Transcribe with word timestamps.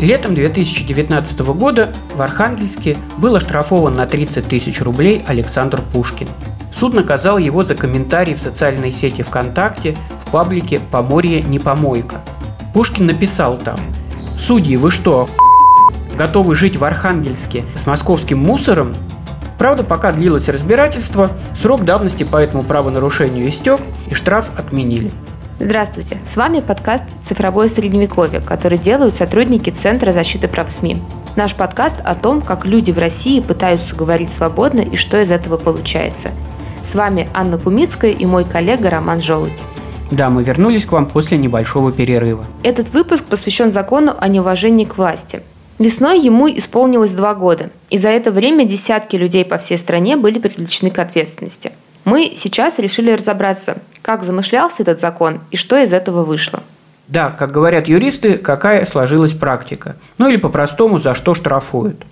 Летом 0.00 0.36
2019 0.36 1.40
года 1.40 1.92
в 2.14 2.22
Архангельске 2.22 2.96
был 3.16 3.34
оштрафован 3.34 3.94
на 3.94 4.06
30 4.06 4.46
тысяч 4.46 4.80
рублей 4.80 5.24
Александр 5.26 5.82
Пушкин. 5.92 6.28
Суд 6.72 6.94
наказал 6.94 7.38
его 7.38 7.64
за 7.64 7.74
комментарий 7.74 8.34
в 8.34 8.38
социальной 8.38 8.92
сети 8.92 9.22
ВКонтакте 9.22 9.96
в 10.24 10.30
паблике 10.30 10.80
«Поморье 10.92 11.42
не 11.42 11.58
помойка». 11.58 12.20
Пушкин 12.72 13.06
написал 13.06 13.58
там 13.58 13.78
«Судьи, 14.38 14.76
вы 14.76 14.92
что, 14.92 15.28
готовы 16.16 16.54
жить 16.54 16.76
в 16.76 16.84
Архангельске 16.84 17.64
с 17.82 17.84
московским 17.84 18.38
мусором? 18.38 18.94
Правда, 19.58 19.82
пока 19.82 20.12
длилось 20.12 20.48
разбирательство, 20.48 21.32
срок 21.60 21.84
давности 21.84 22.22
по 22.22 22.36
этому 22.36 22.62
правонарушению 22.62 23.48
истек 23.48 23.80
и 24.08 24.14
штраф 24.14 24.50
отменили. 24.56 25.10
Здравствуйте, 25.60 26.18
с 26.24 26.36
вами 26.36 26.60
подкаст 26.60 27.02
«Цифровое 27.20 27.66
средневековье», 27.66 28.40
который 28.40 28.78
делают 28.78 29.16
сотрудники 29.16 29.70
Центра 29.70 30.12
защиты 30.12 30.46
прав 30.46 30.70
СМИ. 30.70 31.02
Наш 31.34 31.56
подкаст 31.56 31.96
о 32.04 32.14
том, 32.14 32.40
как 32.40 32.64
люди 32.64 32.92
в 32.92 32.98
России 32.98 33.40
пытаются 33.40 33.96
говорить 33.96 34.32
свободно 34.32 34.82
и 34.82 34.94
что 34.94 35.20
из 35.20 35.32
этого 35.32 35.56
получается. 35.56 36.30
С 36.84 36.94
вами 36.94 37.28
Анна 37.34 37.58
Кумицкая 37.58 38.12
и 38.12 38.24
мой 38.24 38.44
коллега 38.44 38.88
Роман 38.88 39.20
Желудь. 39.20 39.60
Да, 40.12 40.30
мы 40.30 40.44
вернулись 40.44 40.86
к 40.86 40.92
вам 40.92 41.06
после 41.06 41.36
небольшого 41.36 41.90
перерыва. 41.90 42.44
Этот 42.62 42.92
выпуск 42.92 43.24
посвящен 43.24 43.72
закону 43.72 44.14
о 44.16 44.28
неуважении 44.28 44.84
к 44.84 44.96
власти. 44.96 45.42
Весной 45.80 46.20
ему 46.20 46.48
исполнилось 46.48 47.14
два 47.14 47.34
года, 47.34 47.70
и 47.90 47.98
за 47.98 48.10
это 48.10 48.30
время 48.30 48.64
десятки 48.64 49.16
людей 49.16 49.44
по 49.44 49.58
всей 49.58 49.76
стране 49.76 50.16
были 50.16 50.38
привлечены 50.38 50.92
к 50.92 50.98
ответственности. 51.00 51.72
Мы 52.04 52.32
сейчас 52.34 52.78
решили 52.78 53.12
разобраться, 53.12 53.78
как 54.02 54.24
замышлялся 54.24 54.82
этот 54.82 54.98
закон 54.98 55.40
и 55.50 55.56
что 55.56 55.76
из 55.78 55.92
этого 55.92 56.24
вышло. 56.24 56.62
Да, 57.08 57.30
как 57.30 57.52
говорят 57.52 57.88
юристы, 57.88 58.36
какая 58.36 58.84
сложилась 58.84 59.32
практика. 59.32 59.96
Ну 60.18 60.28
или 60.28 60.36
по-простому, 60.36 60.98
за 60.98 61.14
что 61.14 61.34
штрафуют. 61.34 62.04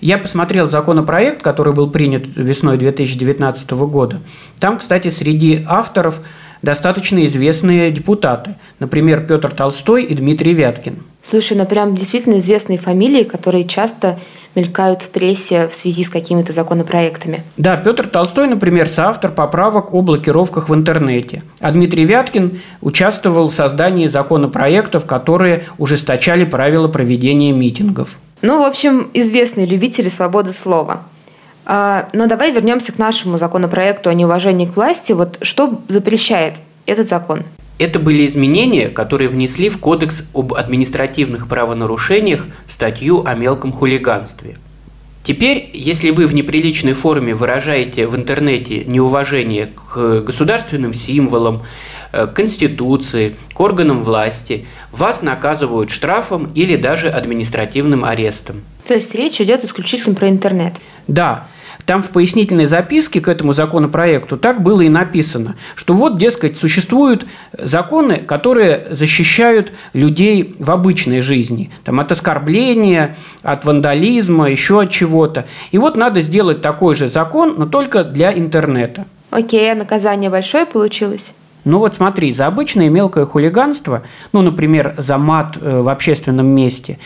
Я 0.00 0.18
посмотрел 0.18 0.68
законопроект, 0.68 1.42
который 1.42 1.72
был 1.72 1.90
принят 1.90 2.24
весной 2.34 2.78
2019 2.78 3.70
года. 3.70 4.20
Там, 4.58 4.78
кстати, 4.78 5.10
среди 5.10 5.64
авторов 5.68 6.20
достаточно 6.62 7.24
известные 7.26 7.90
депутаты. 7.90 8.54
Например, 8.78 9.24
Петр 9.24 9.50
Толстой 9.50 10.04
и 10.04 10.14
Дмитрий 10.14 10.54
Вяткин. 10.54 11.02
Слушай, 11.22 11.56
ну 11.56 11.66
прям 11.66 11.94
действительно 11.94 12.38
известные 12.38 12.78
фамилии, 12.78 13.24
которые 13.24 13.64
часто 13.64 14.18
мелькают 14.54 15.02
в 15.02 15.10
прессе 15.10 15.68
в 15.68 15.74
связи 15.74 16.02
с 16.02 16.08
какими-то 16.08 16.52
законопроектами. 16.52 17.44
Да, 17.56 17.76
Петр 17.76 18.08
Толстой, 18.08 18.48
например, 18.48 18.88
соавтор 18.88 19.30
поправок 19.30 19.94
о 19.94 20.02
блокировках 20.02 20.68
в 20.68 20.74
интернете. 20.74 21.42
А 21.60 21.70
Дмитрий 21.70 22.04
Вяткин 22.04 22.60
участвовал 22.80 23.48
в 23.48 23.54
создании 23.54 24.08
законопроектов, 24.08 25.06
которые 25.06 25.66
ужесточали 25.78 26.44
правила 26.44 26.88
проведения 26.88 27.52
митингов. 27.52 28.08
Ну, 28.42 28.62
в 28.62 28.66
общем, 28.66 29.10
известные 29.14 29.66
любители 29.66 30.08
свободы 30.08 30.52
слова. 30.52 31.02
А, 31.66 32.08
но 32.12 32.26
давай 32.26 32.52
вернемся 32.52 32.92
к 32.92 32.98
нашему 32.98 33.38
законопроекту 33.38 34.10
о 34.10 34.14
неуважении 34.14 34.66
к 34.66 34.74
власти. 34.74 35.12
Вот 35.12 35.38
что 35.42 35.80
запрещает 35.88 36.56
этот 36.86 37.06
закон? 37.06 37.44
Это 37.80 37.98
были 37.98 38.26
изменения, 38.26 38.90
которые 38.90 39.30
внесли 39.30 39.70
в 39.70 39.78
Кодекс 39.78 40.24
об 40.34 40.52
административных 40.52 41.48
правонарушениях 41.48 42.44
статью 42.68 43.24
о 43.24 43.34
мелком 43.34 43.72
хулиганстве. 43.72 44.58
Теперь, 45.24 45.70
если 45.72 46.10
вы 46.10 46.26
в 46.26 46.34
неприличной 46.34 46.92
форме 46.92 47.34
выражаете 47.34 48.06
в 48.06 48.14
интернете 48.14 48.84
неуважение 48.84 49.70
к 49.94 50.20
государственным 50.20 50.92
символам, 50.92 51.62
к 52.12 52.26
Конституции, 52.26 53.34
к 53.54 53.58
органам 53.58 54.04
власти, 54.04 54.66
вас 54.92 55.22
наказывают 55.22 55.88
штрафом 55.88 56.52
или 56.54 56.76
даже 56.76 57.08
административным 57.08 58.04
арестом. 58.04 58.60
То 58.86 58.92
есть 58.92 59.14
речь 59.14 59.40
идет 59.40 59.64
исключительно 59.64 60.14
про 60.14 60.28
интернет? 60.28 60.74
Да. 61.06 61.48
Там 61.86 62.02
в 62.02 62.10
пояснительной 62.10 62.66
записке 62.66 63.20
к 63.20 63.28
этому 63.28 63.52
законопроекту 63.52 64.36
так 64.36 64.62
было 64.62 64.82
и 64.82 64.88
написано, 64.88 65.56
что 65.74 65.94
вот, 65.94 66.18
дескать, 66.18 66.56
существуют 66.56 67.26
законы, 67.52 68.18
которые 68.18 68.88
защищают 68.90 69.72
людей 69.92 70.54
в 70.58 70.70
обычной 70.70 71.20
жизни, 71.20 71.70
там, 71.84 72.00
от 72.00 72.12
оскорбления, 72.12 73.16
от 73.42 73.64
вандализма, 73.64 74.50
еще 74.50 74.82
от 74.82 74.90
чего-то. 74.90 75.46
И 75.70 75.78
вот 75.78 75.96
надо 75.96 76.20
сделать 76.20 76.62
такой 76.62 76.94
же 76.94 77.08
закон, 77.08 77.54
но 77.58 77.66
только 77.66 78.04
для 78.04 78.32
интернета. 78.32 79.06
Окей, 79.30 79.72
а 79.72 79.74
наказание 79.74 80.30
большое 80.30 80.66
получилось? 80.66 81.34
Ну 81.64 81.78
вот 81.78 81.94
смотри, 81.94 82.32
за 82.32 82.46
обычное 82.46 82.88
мелкое 82.88 83.26
хулиганство, 83.26 84.02
ну, 84.32 84.40
например, 84.40 84.94
за 84.96 85.18
мат 85.18 85.58
э, 85.60 85.80
в 85.80 85.88
общественном 85.88 86.46
месте, 86.46 86.98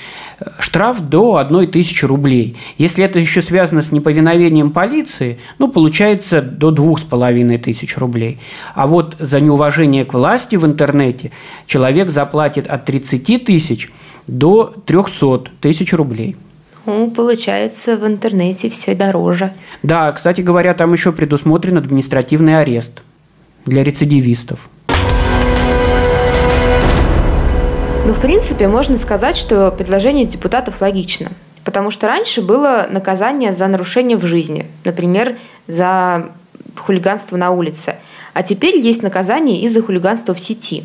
штраф 0.59 1.01
до 1.01 1.37
1 1.37 1.71
тысячи 1.73 2.05
рублей. 2.05 2.57
Если 2.79 3.05
это 3.05 3.19
еще 3.19 3.43
связано 3.43 3.83
с 3.83 3.91
неповиновением 3.91 4.71
полиции, 4.71 5.39
ну, 5.59 5.69
получается 5.69 6.41
до 6.41 6.71
двух 6.71 7.01
с 7.01 7.03
половиной 7.03 7.59
тысяч 7.59 7.97
рублей. 7.97 8.39
А 8.75 8.87
вот 8.87 9.17
за 9.19 9.41
неуважение 9.41 10.05
к 10.05 10.15
власти 10.15 10.57
в 10.57 10.65
интернете 10.65 11.33
человек 11.67 12.11
заплатит 12.11 12.67
от 12.69 12.85
30 12.85 13.45
тысяч 13.45 13.91
до 14.29 14.73
300 14.87 15.51
тысяч 15.61 15.93
рублей. 15.93 16.37
Ну, 16.87 17.11
получается, 17.11 17.97
в 17.97 18.07
интернете 18.07 18.69
все 18.69 18.95
дороже. 18.95 19.53
Да, 19.83 20.13
кстати 20.13 20.43
говоря, 20.43 20.75
там 20.75 20.93
еще 20.93 21.13
предусмотрен 21.13 21.79
административный 21.79 22.61
арест– 22.61 23.03
для 23.67 23.85
рецидивистов. 23.85 24.69
Ну, 28.07 28.13
в 28.13 28.21
принципе, 28.21 28.69
можно 28.69 28.99
сказать, 28.99 29.37
что 29.37 29.71
предложение 29.71 30.27
депутатов 30.27 30.81
логично. 30.81 31.31
Потому 31.65 31.91
что 31.91 32.07
раньше 32.07 32.43
было 32.43 32.87
наказание 32.91 33.53
за 33.53 33.67
нарушение 33.67 34.19
в 34.19 34.27
жизни, 34.27 34.67
например, 34.85 35.39
за 35.67 36.31
хулиганство 36.77 37.39
на 37.39 37.51
улице. 37.51 37.97
А 38.35 38.43
теперь 38.43 38.77
есть 38.77 39.03
наказание 39.03 39.63
из-за 39.63 39.83
хулиганства 39.83 40.35
в 40.35 40.41
сети. 40.41 40.85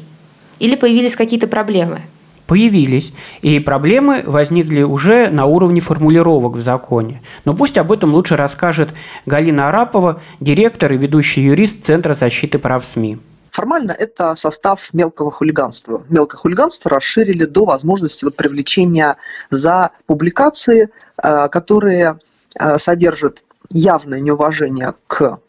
Или 0.59 0.75
появились 0.75 1.15
какие-то 1.15 1.47
проблемы– 1.47 2.01
появились, 2.49 3.13
и 3.43 3.59
проблемы 3.59 4.23
возникли 4.25 4.81
уже 4.81 5.29
на 5.29 5.45
уровне 5.45 5.81
формулировок 5.81 6.55
в 6.55 6.61
законе. 6.61 7.21
Но 7.45 7.53
пусть 7.53 7.77
об 7.77 7.91
этом 7.91 8.13
лучше 8.13 8.35
расскажет 8.35 8.89
Галина 9.27 9.69
Арапова, 9.69 10.19
директор 10.39 10.91
и 10.91 10.97
ведущий 10.97 11.41
юрист 11.41 11.83
Центра 11.83 12.15
защиты 12.15 12.57
прав 12.57 12.83
СМИ. 12.83 13.19
Формально 13.51 13.91
это 13.91 14.33
состав 14.33 14.89
мелкого 14.93 15.31
хулиганства. 15.31 16.03
Мелкое 16.09 16.39
хулиганство 16.39 16.89
расширили 16.89 17.45
до 17.45 17.65
возможности 17.65 18.25
вот 18.25 18.35
привлечения 18.35 19.15
за 19.51 19.91
публикации, 20.07 20.89
э, 21.23 21.47
которые 21.49 22.17
э, 22.59 22.77
содержат 22.79 23.43
явное 23.69 24.19
неуважение 24.19 24.93
к 25.07 25.39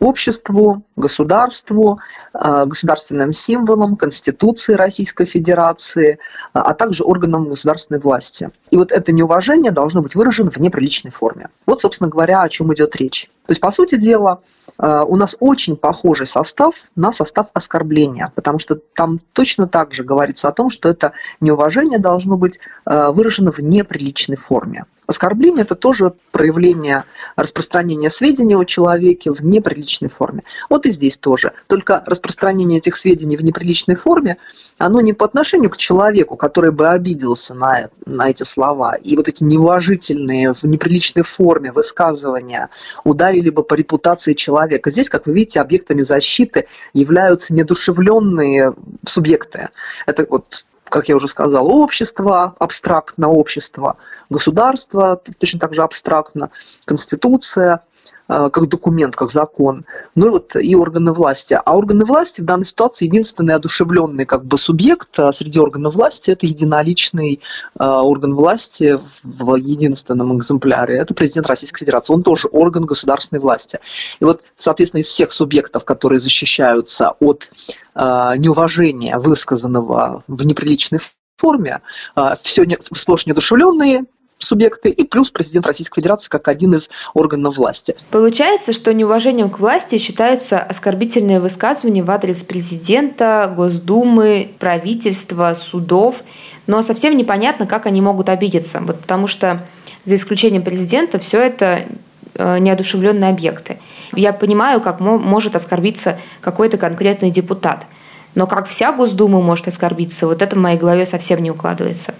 обществу, 0.00 0.82
государству, 0.96 1.98
а, 2.32 2.66
государственным 2.66 3.32
символам, 3.32 3.96
Конституции 3.96 4.74
Российской 4.74 5.26
Федерации, 5.26 6.18
а, 6.52 6.62
а 6.62 6.74
также 6.74 7.04
органам 7.04 7.48
государственной 7.48 8.00
власти. 8.00 8.50
И 8.70 8.76
вот 8.76 8.92
это 8.92 9.12
неуважение 9.12 9.72
должно 9.72 10.02
быть 10.02 10.14
выражено 10.14 10.50
в 10.50 10.58
неприличной 10.58 11.10
форме. 11.10 11.48
Вот, 11.66 11.80
собственно 11.80 12.10
говоря, 12.10 12.42
о 12.42 12.48
чем 12.48 12.72
идет 12.72 12.96
речь. 12.96 13.30
То 13.46 13.50
есть, 13.50 13.60
по 13.60 13.70
сути 13.70 13.96
дела, 13.96 14.40
а, 14.78 15.04
у 15.04 15.16
нас 15.16 15.36
очень 15.40 15.76
похожий 15.76 16.26
состав 16.26 16.74
на 16.94 17.12
состав 17.12 17.46
оскорбления, 17.52 18.32
потому 18.34 18.58
что 18.58 18.76
там 18.94 19.18
точно 19.32 19.66
так 19.66 19.92
же 19.94 20.04
говорится 20.04 20.48
о 20.48 20.52
том, 20.52 20.70
что 20.70 20.88
это 20.88 21.12
неуважение 21.40 21.98
должно 21.98 22.36
быть 22.36 22.60
выражено 22.84 23.52
в 23.52 23.58
неприличной 23.58 24.36
форме. 24.36 24.84
Оскорбление– 25.08 25.62
это 25.64 25.74
тоже 25.74 26.12
проявление 26.32 27.04
распространения 27.34 28.10
сведений 28.10 28.54
о 28.54 28.64
человеке 28.64 29.32
в 29.32 29.40
неприличной 29.40 30.10
форме. 30.10 30.42
Вот 30.68 30.84
и 30.84 30.90
здесь 30.90 31.16
тоже. 31.16 31.52
Только 31.66 32.04
распространение 32.04 32.76
этих 32.76 32.94
сведений 32.94 33.38
в 33.38 33.42
неприличной 33.42 33.94
форме, 33.94 34.36
оно 34.76 35.00
не 35.00 35.14
по 35.14 35.24
отношению 35.24 35.70
к 35.70 35.78
человеку, 35.78 36.36
который 36.36 36.72
бы 36.72 36.88
обиделся 36.88 37.54
на, 37.54 37.88
на 38.04 38.28
эти 38.28 38.42
слова. 38.42 38.96
И 38.96 39.16
вот 39.16 39.28
эти 39.28 39.44
неуважительные 39.44 40.52
в 40.52 40.64
неприличной 40.64 41.22
форме 41.22 41.72
высказывания 41.72 42.68
ударили 43.04 43.48
бы 43.48 43.62
по 43.62 43.72
репутации 43.72 44.34
человека. 44.34 44.90
Здесь, 44.90 45.08
как 45.08 45.26
вы 45.26 45.32
видите, 45.32 45.62
объектами 45.62 46.02
защиты 46.02 46.66
являются 46.92 47.54
недушевленные 47.54 48.74
субъекты. 49.06 49.70
Это 50.04 50.26
вот 50.28 50.66
как 50.88 51.08
я 51.08 51.16
уже 51.16 51.28
сказал, 51.28 51.70
общество, 51.70 52.54
абстрактно 52.58 53.28
общество, 53.28 53.96
государство, 54.30 55.20
точно 55.38 55.60
так 55.60 55.74
же 55.74 55.82
абстрактно, 55.82 56.50
конституция, 56.84 57.80
как 58.28 58.68
документ, 58.68 59.16
как 59.16 59.30
закон, 59.30 59.84
ну 60.14 60.26
и 60.26 60.30
вот 60.30 60.54
и 60.56 60.76
органы 60.76 61.12
власти. 61.12 61.58
А 61.64 61.76
органы 61.76 62.04
власти 62.04 62.40
в 62.42 62.44
данной 62.44 62.66
ситуации 62.66 63.06
единственный 63.06 63.54
одушевленный 63.54 64.26
как 64.26 64.44
бы 64.44 64.58
субъект 64.58 65.18
среди 65.32 65.58
органов 65.58 65.94
власти– 65.94 66.30
это 66.32 66.46
единоличный 66.46 67.40
орган 67.78 68.34
власти 68.34 68.98
в 69.22 69.54
единственном 69.56 70.36
экземпляре. 70.36 70.98
Это 70.98 71.14
президент 71.14 71.46
Российской 71.46 71.80
Федерации. 71.80 72.12
Он 72.12 72.22
тоже 72.22 72.48
орган 72.48 72.84
государственной 72.84 73.40
власти. 73.40 73.78
И 74.20 74.24
вот, 74.24 74.42
соответственно, 74.56 75.00
из 75.00 75.08
всех 75.08 75.32
субъектов, 75.32 75.84
которые 75.84 76.18
защищаются 76.18 77.14
от 77.20 77.50
неуважения, 77.96 79.18
высказанного 79.18 80.22
в 80.28 80.46
неприличной 80.46 81.00
форме, 81.36 81.80
все 82.42 82.66
сплошь 82.94 83.26
неодушевленные, 83.26 84.04
субъекты 84.38 84.90
и 84.90 85.04
плюс 85.04 85.30
президент 85.30 85.66
Российской 85.66 86.00
Федерации 86.00 86.28
как 86.28 86.48
один 86.48 86.74
из 86.74 86.90
органов 87.14 87.56
власти. 87.56 87.96
Получается, 88.10 88.72
что 88.72 88.94
неуважением 88.94 89.50
к 89.50 89.58
власти 89.58 89.98
считаются 89.98 90.60
оскорбительные 90.60 91.40
высказывания 91.40 92.02
в 92.02 92.10
адрес 92.10 92.42
президента, 92.42 93.52
Госдумы, 93.54 94.52
правительства, 94.58 95.54
судов, 95.54 96.22
но 96.66 96.82
совсем 96.82 97.16
непонятно, 97.16 97.66
как 97.66 97.86
они 97.86 98.00
могут 98.00 98.28
обидеться, 98.28 98.80
вот 98.80 99.00
потому 99.00 99.26
что 99.26 99.66
за 100.04 100.14
исключением 100.14 100.62
президента 100.62 101.18
все 101.18 101.40
это 101.40 101.86
э, 102.34 102.58
неодушевленные 102.58 103.30
объекты. 103.30 103.78
Я 104.14 104.32
понимаю, 104.32 104.80
как 104.80 105.00
может 105.00 105.56
оскорбиться 105.56 106.18
какой-то 106.40 106.78
конкретный 106.78 107.30
депутат, 107.30 107.86
но 108.34 108.46
как 108.46 108.66
вся 108.68 108.92
Госдума 108.92 109.40
может 109.40 109.68
оскорбиться, 109.68 110.26
вот 110.26 110.42
это 110.42 110.56
в 110.56 110.58
моей 110.58 110.78
голове 110.78 111.04
совсем 111.04 111.42
не 111.42 111.50
укладывается. 111.50 112.14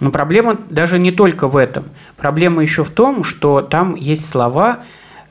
Но 0.00 0.10
проблема 0.10 0.58
даже 0.68 0.98
не 0.98 1.10
только 1.10 1.48
в 1.48 1.56
этом. 1.56 1.84
Проблема 2.16 2.62
еще 2.62 2.84
в 2.84 2.90
том, 2.90 3.24
что 3.24 3.62
там 3.62 3.94
есть 3.94 4.28
слова 4.28 4.84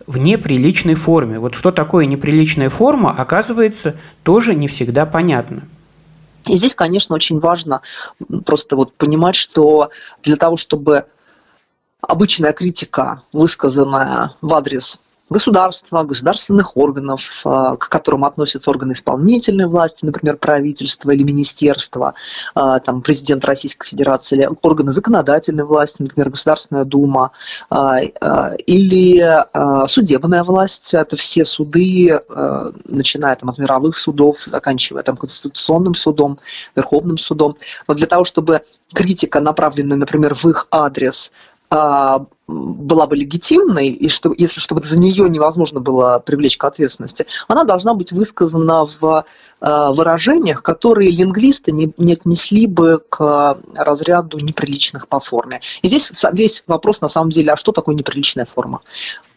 в 0.08 0.18
неприличной 0.18 0.96
форме. 0.96 1.40
Вот 1.40 1.56
что 1.56 1.72
такое 1.72 2.06
неприличная 2.06 2.70
форма, 2.70 3.12
оказывается, 3.12 3.96
тоже 4.24 4.56
не 4.56 4.68
всегда 4.68 5.06
понятно. 5.06 5.64
И 6.48 6.56
здесь, 6.56 6.76
конечно, 6.76 7.16
очень 7.16 7.40
важно 7.40 7.82
просто 8.46 8.76
вот 8.76 8.94
понимать, 8.94 9.36
что 9.36 9.90
для 10.24 10.36
того, 10.36 10.58
чтобы 10.58 11.06
обычная 12.02 12.54
критика, 12.54 13.24
высказанная 13.34 14.34
в 14.42 14.54
адрес 14.54 15.00
государства, 15.30 16.04
государственных 16.04 16.78
органов, 16.78 17.42
а, 17.46 17.76
к 17.78 17.90
которым 17.90 18.26
относятся 18.26 18.70
органы 18.70 18.94
исполнительной 18.94 19.66
власти, 19.68 20.06
например, 20.06 20.38
правительство 20.38 21.12
или 21.12 21.24
министерство, 21.24 22.14
а, 22.54 22.80
там, 22.80 23.02
президент 23.02 23.44
Российской 23.46 23.88
Федерации, 23.88 24.36
или 24.36 24.50
органы 24.62 24.92
законодательной 24.92 25.64
власти, 25.64 26.04
например, 26.04 26.30
Государственная 26.30 26.86
Дума, 26.86 27.32
а, 27.70 28.00
или 28.02 29.26
судебная 29.88 30.44
власть, 30.44 30.94
это 30.94 31.16
все 31.16 31.46
суды, 31.46 32.20
начиная 32.86 33.36
там, 33.36 33.50
от 33.50 33.58
мировых 33.58 33.98
судов, 33.98 34.38
заканчивая 34.38 35.04
там, 35.04 35.18
Конституционным 35.18 35.96
судом, 35.96 36.40
Верховным 36.76 37.18
судом. 37.18 37.58
Но 37.88 37.94
для 37.94 38.08
того, 38.08 38.26
чтобы 38.26 38.62
критика, 38.94 39.40
направленная, 39.40 39.98
например, 39.98 40.36
в 40.36 40.46
их 40.46 40.68
адрес, 40.72 41.32
была 41.70 43.08
бы 43.08 43.16
легитимной, 43.16 43.90
и 43.90 44.08
что, 44.10 44.34
если 44.38 44.60
чтобы 44.60 44.84
за 44.84 45.00
нее 45.00 45.30
невозможно 45.30 45.80
было 45.80 46.20
привлечь 46.20 46.58
к 46.58 46.64
ответственности, 46.64 47.26
она 47.48 47.64
должна 47.64 47.94
быть 47.96 48.12
высказана 48.12 48.86
в 48.86 49.26
а, 49.62 49.92
выражениях, 49.92 50.62
которые 50.62 51.10
лингвисты 51.10 51.72
не, 51.72 51.92
не 51.98 52.14
отнесли 52.14 52.68
бы 52.68 53.02
к 53.10 53.58
разряду 53.76 54.40
неприличных 54.40 55.08
по 55.08 55.20
форме. 55.20 55.62
И 55.82 55.88
здесь 55.88 56.12
весь 56.34 56.64
вопрос 56.68 57.02
на 57.02 57.08
самом 57.08 57.32
деле, 57.32 57.54
а 57.54 57.58
что 57.58 57.72
такое 57.72 57.96
неприличная 57.96 58.46
форма? 58.46 58.82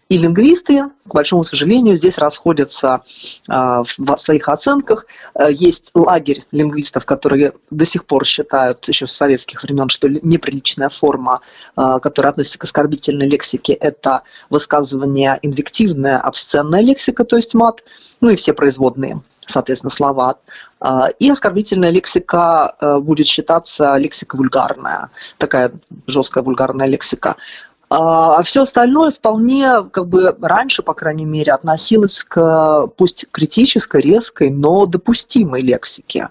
И 0.09 0.17
лингвисты, 0.17 0.85
к 1.07 1.15
большому 1.15 1.45
сожалению, 1.45 1.95
здесь 1.95 2.17
расходятся 2.17 3.03
а, 3.47 3.83
в 3.83 4.17
своих 4.17 4.49
оценках. 4.49 5.05
Э, 5.35 5.49
есть 5.51 5.91
лагерь 5.95 6.47
лингвистов, 6.51 7.05
которые 7.05 7.53
до 7.71 7.85
сих 7.85 8.07
пор 8.07 8.25
считают 8.25 8.89
еще 8.89 9.07
с 9.07 9.13
советских 9.13 9.63
времен, 9.63 9.91
что 9.91 10.09
неприличная 10.09 10.89
форма, 10.89 11.41
а, 11.77 12.01
которая 12.01 12.31
относится 12.33 12.59
к 12.59 12.65
оскорбительной 12.65 13.29
лексике, 13.29 13.75
это 13.75 14.23
высказывание 14.49 15.39
инвективная, 15.43 16.19
обсценная 16.19 16.81
лексика, 16.81 17.25
то 17.25 17.37
есть 17.37 17.53
мат, 17.53 17.85
ну 18.23 18.31
и 18.31 18.37
все 18.37 18.55
производные 18.55 19.21
соответственно, 19.51 19.91
слова. 19.91 20.37
А, 20.81 21.09
и 21.19 21.31
оскорбительная 21.31 21.91
лексика 21.91 22.77
э, 22.81 22.99
будет 22.99 23.27
считаться 23.27 23.97
лексика 23.97 24.37
вульгарная, 24.37 25.11
такая 25.39 25.73
жесткая 26.07 26.45
вульгарная 26.45 26.87
лексика. 26.87 27.37
А, 27.91 28.37
а 28.39 28.43
все 28.43 28.63
остальное 28.63 29.11
вполне, 29.11 29.85
как 29.91 30.09
бы 30.09 30.37
раньше, 30.43 30.83
по 30.83 30.95
крайней 30.95 31.25
мере, 31.25 31.53
относилось 31.53 32.23
к 32.23 32.89
пусть 32.97 33.27
критической, 33.31 34.03
резкой, 34.03 34.51
но 34.51 34.87
допустимой 34.87 35.63
лексике. 35.63 36.29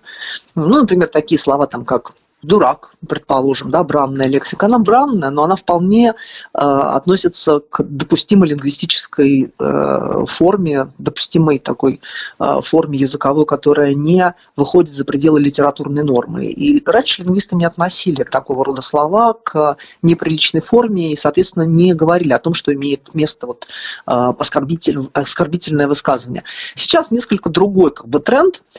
Ну, 0.55 0.79
например, 0.79 1.07
такие 1.07 1.39
слова 1.39 1.65
там, 1.65 1.83
как 1.83 2.13
дурак, 2.47 2.91
предположим, 3.07 3.69
да, 3.69 3.83
бранная 3.83 4.27
лексика, 4.27 4.65
она 4.65 4.79
бранная, 4.79 5.29
но 5.29 5.43
она 5.43 5.55
вполне 5.55 6.09
э, 6.09 6.13
относится 6.53 7.59
к 7.59 7.83
допустимой 7.83 8.49
лингвистической 8.49 9.51
э, 9.57 10.25
форме, 10.27 10.87
допустимой 10.97 11.59
такой 11.59 11.99
э, 12.39 12.59
форме 12.63 12.97
языковой, 12.97 13.45
которая 13.45 13.93
не 13.93 14.33
выходит 14.55 14.93
за 14.93 15.03
пределы 15.03 15.41
литературной 15.41 16.03
нормы. 16.03 16.45
И 16.45 16.81
раньше 16.85 17.23
лингвисты 17.23 17.55
не 17.55 17.65
относили 17.65 18.23
такого 18.23 18.63
рода 18.63 18.81
слова 18.81 19.33
к 19.33 19.77
неприличной 20.01 20.61
форме 20.61 21.11
и, 21.11 21.15
соответственно, 21.17 21.63
не 21.63 21.93
говорили 21.93 22.31
о 22.31 22.39
том, 22.39 22.53
что 22.53 22.73
имеет 22.73 23.13
место 23.13 23.47
вот, 23.47 23.67
э, 24.07 24.11
оскорбитель, 24.11 25.09
оскорбительное 25.13 25.87
высказывание. 25.87 26.43
Сейчас 26.75 27.11
несколько 27.11 27.49
другой 27.49 27.91
как 27.91 28.07
бы, 28.07 28.19
тренд– 28.19 28.63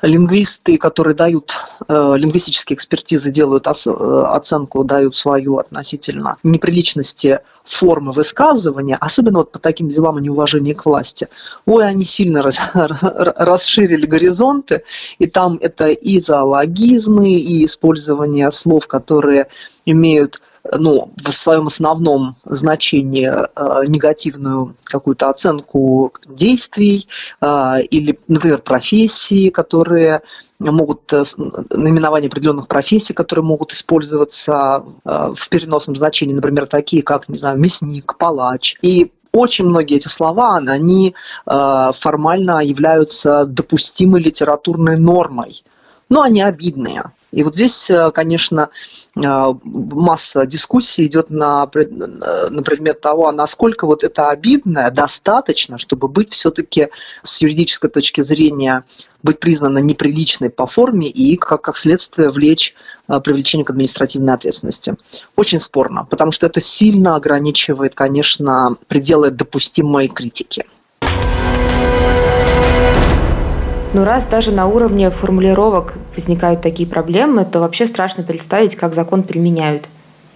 лингвисты, 0.00 0.78
которые 0.78 1.14
дают 1.14 1.54
э, 1.88 2.14
лингвистические 2.16 2.76
экспертизы, 2.76 3.30
делают 3.30 3.66
ос, 3.66 3.86
э, 3.86 3.90
оценку, 3.90 4.84
дают 4.84 5.14
свою 5.14 5.58
относительно 5.58 6.36
неприличности 6.42 7.40
формы 7.64 8.12
высказывания, 8.12 8.96
особенно 9.00 9.38
вот 9.38 9.52
по 9.52 9.58
таким 9.58 9.88
делам 9.88 10.16
о 10.16 10.20
неуважении 10.20 10.72
к 10.72 10.86
власти, 10.86 11.28
ой, 11.66 11.86
они 11.86 12.04
сильно 12.04 12.42
раз, 12.42 12.58
расширили 12.74 14.06
горизонты, 14.06 14.82
и 15.18 15.26
там 15.26 15.58
это 15.60 15.88
и 15.88 16.18
зоологизмы, 16.18 17.30
и 17.30 17.64
использование 17.64 18.50
слов, 18.50 18.88
которые 18.88 19.46
имеют 19.84 20.40
ну, 20.70 21.12
в 21.16 21.32
своем 21.32 21.66
основном 21.66 22.36
значении 22.44 23.28
э, 23.28 23.84
негативную 23.88 24.76
какую-то 24.84 25.30
оценку 25.30 26.12
действий 26.28 27.08
э, 27.40 27.82
или, 27.90 28.18
например, 28.28 28.58
профессии, 28.58 29.48
которые 29.50 30.22
могут 30.60 31.12
э, 31.12 31.24
наименования 31.70 32.28
определенных 32.28 32.68
профессий, 32.68 33.12
которые 33.12 33.44
могут 33.44 33.72
использоваться 33.72 34.84
в 35.04 35.48
переносном 35.48 35.96
значении, 35.96 36.34
например, 36.34 36.66
такие 36.66 37.02
как, 37.02 37.28
не 37.28 37.36
знаю, 37.36 37.58
мясник, 37.58 38.16
палач. 38.16 38.76
И 38.82 39.10
очень 39.32 39.64
многие 39.66 39.96
эти 39.96 40.08
слова, 40.08 40.58
они 40.58 41.14
формально 41.46 42.60
являются 42.60 43.46
допустимой 43.46 44.22
литературной 44.22 44.98
нормой, 44.98 45.64
но 46.10 46.20
они 46.20 46.42
обидные. 46.42 47.04
И 47.32 47.42
вот 47.42 47.54
здесь, 47.54 47.90
конечно, 48.12 48.68
масса 49.14 50.46
дискуссий 50.46 51.06
идет 51.06 51.28
на, 51.28 51.68
на 51.70 52.62
предмет 52.62 53.00
того, 53.00 53.28
а 53.28 53.32
насколько 53.32 53.86
вот 53.86 54.04
это 54.04 54.30
обидное 54.30 54.90
достаточно, 54.90 55.76
чтобы 55.76 56.08
быть 56.08 56.30
все-таки 56.32 56.88
с 57.22 57.42
юридической 57.42 57.90
точки 57.90 58.22
зрения 58.22 58.84
быть 59.22 59.38
признана 59.38 59.78
неприличной 59.78 60.50
по 60.50 60.66
форме 60.66 61.08
и 61.08 61.36
как, 61.36 61.62
как 61.62 61.76
следствие 61.76 62.30
влечь 62.30 62.74
а, 63.06 63.20
привлечение 63.20 63.64
к 63.64 63.70
административной 63.70 64.34
ответственности. 64.34 64.96
Очень 65.36 65.60
спорно, 65.60 66.04
потому 66.04 66.32
что 66.32 66.46
это 66.46 66.60
сильно 66.60 67.14
ограничивает, 67.14 67.94
конечно, 67.94 68.76
пределы 68.88 69.30
допустимой 69.30 70.08
критики. 70.08 70.64
Но 73.94 74.06
раз 74.06 74.26
даже 74.26 74.52
на 74.52 74.66
уровне 74.66 75.10
формулировок 75.10 75.94
возникают 76.16 76.62
такие 76.62 76.88
проблемы, 76.88 77.44
то 77.44 77.60
вообще 77.60 77.86
страшно 77.86 78.24
представить, 78.24 78.74
как 78.74 78.94
закон 78.94 79.22
применяют. 79.22 79.88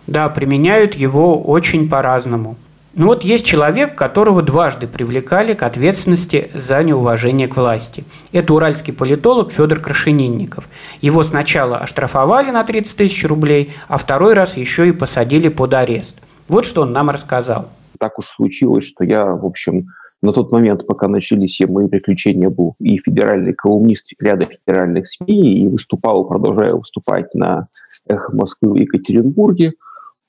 Да, 0.06 0.28
применяют 0.28 0.94
его 0.94 1.42
очень 1.42 1.88
по-разному. 1.88 2.56
Ну 2.94 3.06
вот 3.06 3.24
есть 3.24 3.46
человек, 3.46 3.94
которого 3.94 4.42
дважды 4.42 4.86
привлекали 4.86 5.54
к 5.54 5.62
ответственности 5.62 6.50
за 6.54 6.82
неуважение 6.82 7.48
к 7.48 7.56
власти. 7.56 8.04
Это 8.32 8.52
уральский 8.52 8.92
политолог 8.92 9.52
Федор 9.52 9.80
Крашенинников. 9.80 10.68
Его 11.00 11.22
сначала 11.22 11.78
оштрафовали 11.78 12.50
на 12.50 12.62
30 12.62 12.96
тысяч 12.96 13.24
рублей, 13.24 13.74
а 13.88 13.96
второй 13.96 14.34
раз 14.34 14.56
еще 14.56 14.88
и 14.88 14.92
посадили 14.92 15.48
под 15.48 15.72
арест. 15.72 16.14
Вот 16.48 16.66
что 16.66 16.82
он 16.82 16.92
нам 16.92 17.08
рассказал. 17.10 17.68
Так 17.98 18.18
уж 18.18 18.26
случилось, 18.26 18.84
что 18.84 19.04
я, 19.04 19.26
в 19.26 19.44
общем, 19.44 19.88
на 20.22 20.32
тот 20.32 20.50
момент, 20.52 20.86
пока 20.86 21.08
начались 21.08 21.60
мои 21.68 21.88
приключения, 21.88 22.50
был 22.50 22.74
и 22.78 22.98
федеральный 22.98 23.52
колумнист 23.52 24.12
ряда 24.18 24.46
федеральных 24.46 25.06
СМИ, 25.08 25.62
и 25.62 25.68
выступал, 25.68 26.24
продолжаю 26.24 26.78
выступать 26.78 27.34
на 27.34 27.68
«Эхо 28.06 28.34
Москвы» 28.34 28.72
в 28.72 28.76
Екатеринбурге. 28.76 29.74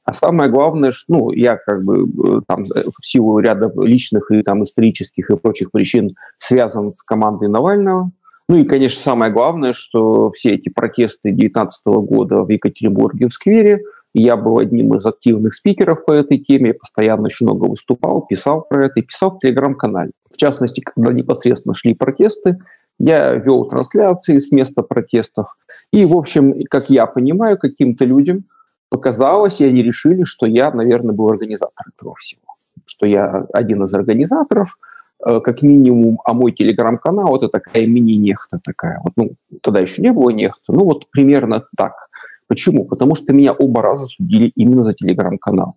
А 0.04 0.14
самое 0.14 0.50
главное, 0.50 0.92
что 0.92 1.14
ну, 1.14 1.32
я 1.32 1.58
как 1.58 1.84
бы 1.84 2.08
э, 2.08 2.42
там 2.48 2.64
э, 2.64 2.84
в 2.86 3.06
силу 3.06 3.40
ряда 3.40 3.70
личных 3.76 4.32
и 4.32 4.42
там 4.42 4.64
исторических 4.64 5.30
и 5.30 5.36
прочих 5.36 5.72
причин 5.72 6.16
связан 6.38 6.92
с 6.92 7.04
командой 7.04 7.50
Навального. 7.50 8.12
Ну 8.48 8.56
и, 8.56 8.64
конечно, 8.64 9.02
самое 9.02 9.34
главное, 9.34 9.74
что 9.74 10.32
все 10.32 10.54
эти 10.54 10.70
протесты 10.70 11.32
2019 11.34 11.86
года 11.86 12.44
в 12.44 12.50
Екатеринбурге 12.50 13.28
в 13.28 13.34
сквере, 13.34 13.84
я 14.20 14.38
был 14.38 14.58
одним 14.58 14.96
из 14.96 15.06
активных 15.06 15.54
спикеров 15.54 16.06
по 16.06 16.12
этой 16.12 16.38
теме, 16.38 16.70
я 16.70 16.74
постоянно 16.74 17.24
очень 17.24 17.46
много 17.46 17.66
выступал, 17.66 18.22
писал 18.22 18.66
про 18.68 18.86
это 18.86 19.00
и 19.00 19.04
писал 19.04 19.32
в 19.36 19.40
телеграм-канале. 19.40 20.12
В 20.32 20.38
частности, 20.38 20.82
когда 20.82 21.14
непосредственно 21.14 21.76
шли 21.76 21.94
протесты, 21.94 22.58
я 23.00 23.34
вел 23.36 23.66
трансляции 23.66 24.40
с 24.40 24.52
места 24.52 24.82
протестов. 24.82 25.56
И, 25.92 26.06
в 26.06 26.16
общем, 26.16 26.56
как 26.70 26.90
я 26.90 27.06
понимаю, 27.06 27.58
каким-то 27.58 28.06
людям 28.06 28.46
показалось, 28.90 29.62
и 29.62 29.66
они 29.66 29.84
решили, 29.84 30.24
что 30.24 30.46
я, 30.46 30.72
наверное, 30.72 31.14
был 31.14 31.30
организатором 31.30 31.92
этого 31.96 32.16
всего. 32.16 32.42
Что 32.86 33.06
я 33.06 33.46
один 33.54 33.84
из 33.84 33.94
организаторов, 33.94 34.78
э, 35.26 35.40
как 35.42 35.62
минимум, 35.62 36.20
а 36.24 36.34
мой 36.34 36.52
телеграм-канал– 36.52 37.36
это 37.38 37.50
такая 37.50 37.86
мини-нехта 37.86 38.60
такая. 38.64 39.02
Вот, 39.04 39.14
ну, 39.16 39.32
тогда 39.62 39.82
еще 39.82 40.02
не 40.02 40.12
было 40.12 40.30
нехта. 40.30 40.72
Ну, 40.72 40.86
вот 40.86 41.10
примерно 41.12 41.66
так. 41.76 42.07
Почему? 42.48 42.86
Потому 42.86 43.16
что 43.16 43.34
меня 43.34 43.54
оба 43.54 43.82
раза 43.82 44.06
судили 44.06 44.52
именно 44.56 44.84
за 44.84 44.94
телеграм-канал. 44.94 45.76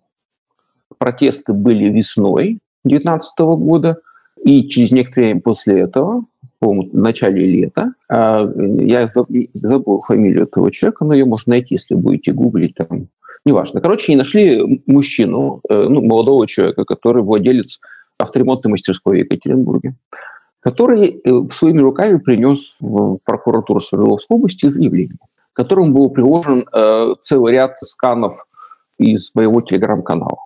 Протесты 0.97 1.53
были 1.53 1.89
весной 1.89 2.59
2019 2.83 3.39
года, 3.39 3.97
и 4.43 4.67
через 4.67 4.91
некоторое 4.91 5.27
время 5.27 5.41
после 5.41 5.81
этого 5.81 6.25
по-моему, 6.61 6.91
в 6.91 6.97
начале 6.97 7.45
лета. 7.45 7.93
А, 8.07 8.47
я 8.79 9.09
забыл 9.51 10.01
фамилию 10.01 10.43
этого 10.43 10.71
человека, 10.71 11.03
но 11.03 11.13
ее 11.13 11.25
можно 11.25 11.51
найти, 11.51 11.75
если 11.75 11.95
будете 11.95 12.31
гуглить 12.33 12.75
там. 12.75 13.07
Неважно. 13.45 13.81
Короче, 13.81 14.11
они 14.11 14.17
нашли 14.17 14.83
мужчину, 14.85 15.61
э, 15.67 15.87
ну, 15.89 16.01
молодого 16.01 16.45
человека, 16.45 16.85
который 16.85 17.23
владелец 17.23 17.79
авторемонтной 18.19 18.69
мастерской 18.69 19.17
в 19.17 19.19
Екатеринбурге, 19.23 19.95
который 20.59 21.19
э, 21.23 21.31
своими 21.51 21.79
руками 21.79 22.17
принес 22.19 22.75
в 22.79 23.17
прокуратуру 23.25 23.79
Свердловской 23.79 24.37
области 24.37 24.69
заявление, 24.69 25.17
к 25.53 25.55
которому 25.55 25.93
был 25.93 26.09
приложен 26.09 26.65
э, 26.71 27.13
целый 27.21 27.53
ряд 27.53 27.77
сканов 27.79 28.45
из 28.97 29.31
моего 29.35 29.61
телеграм-канала. 29.61 30.37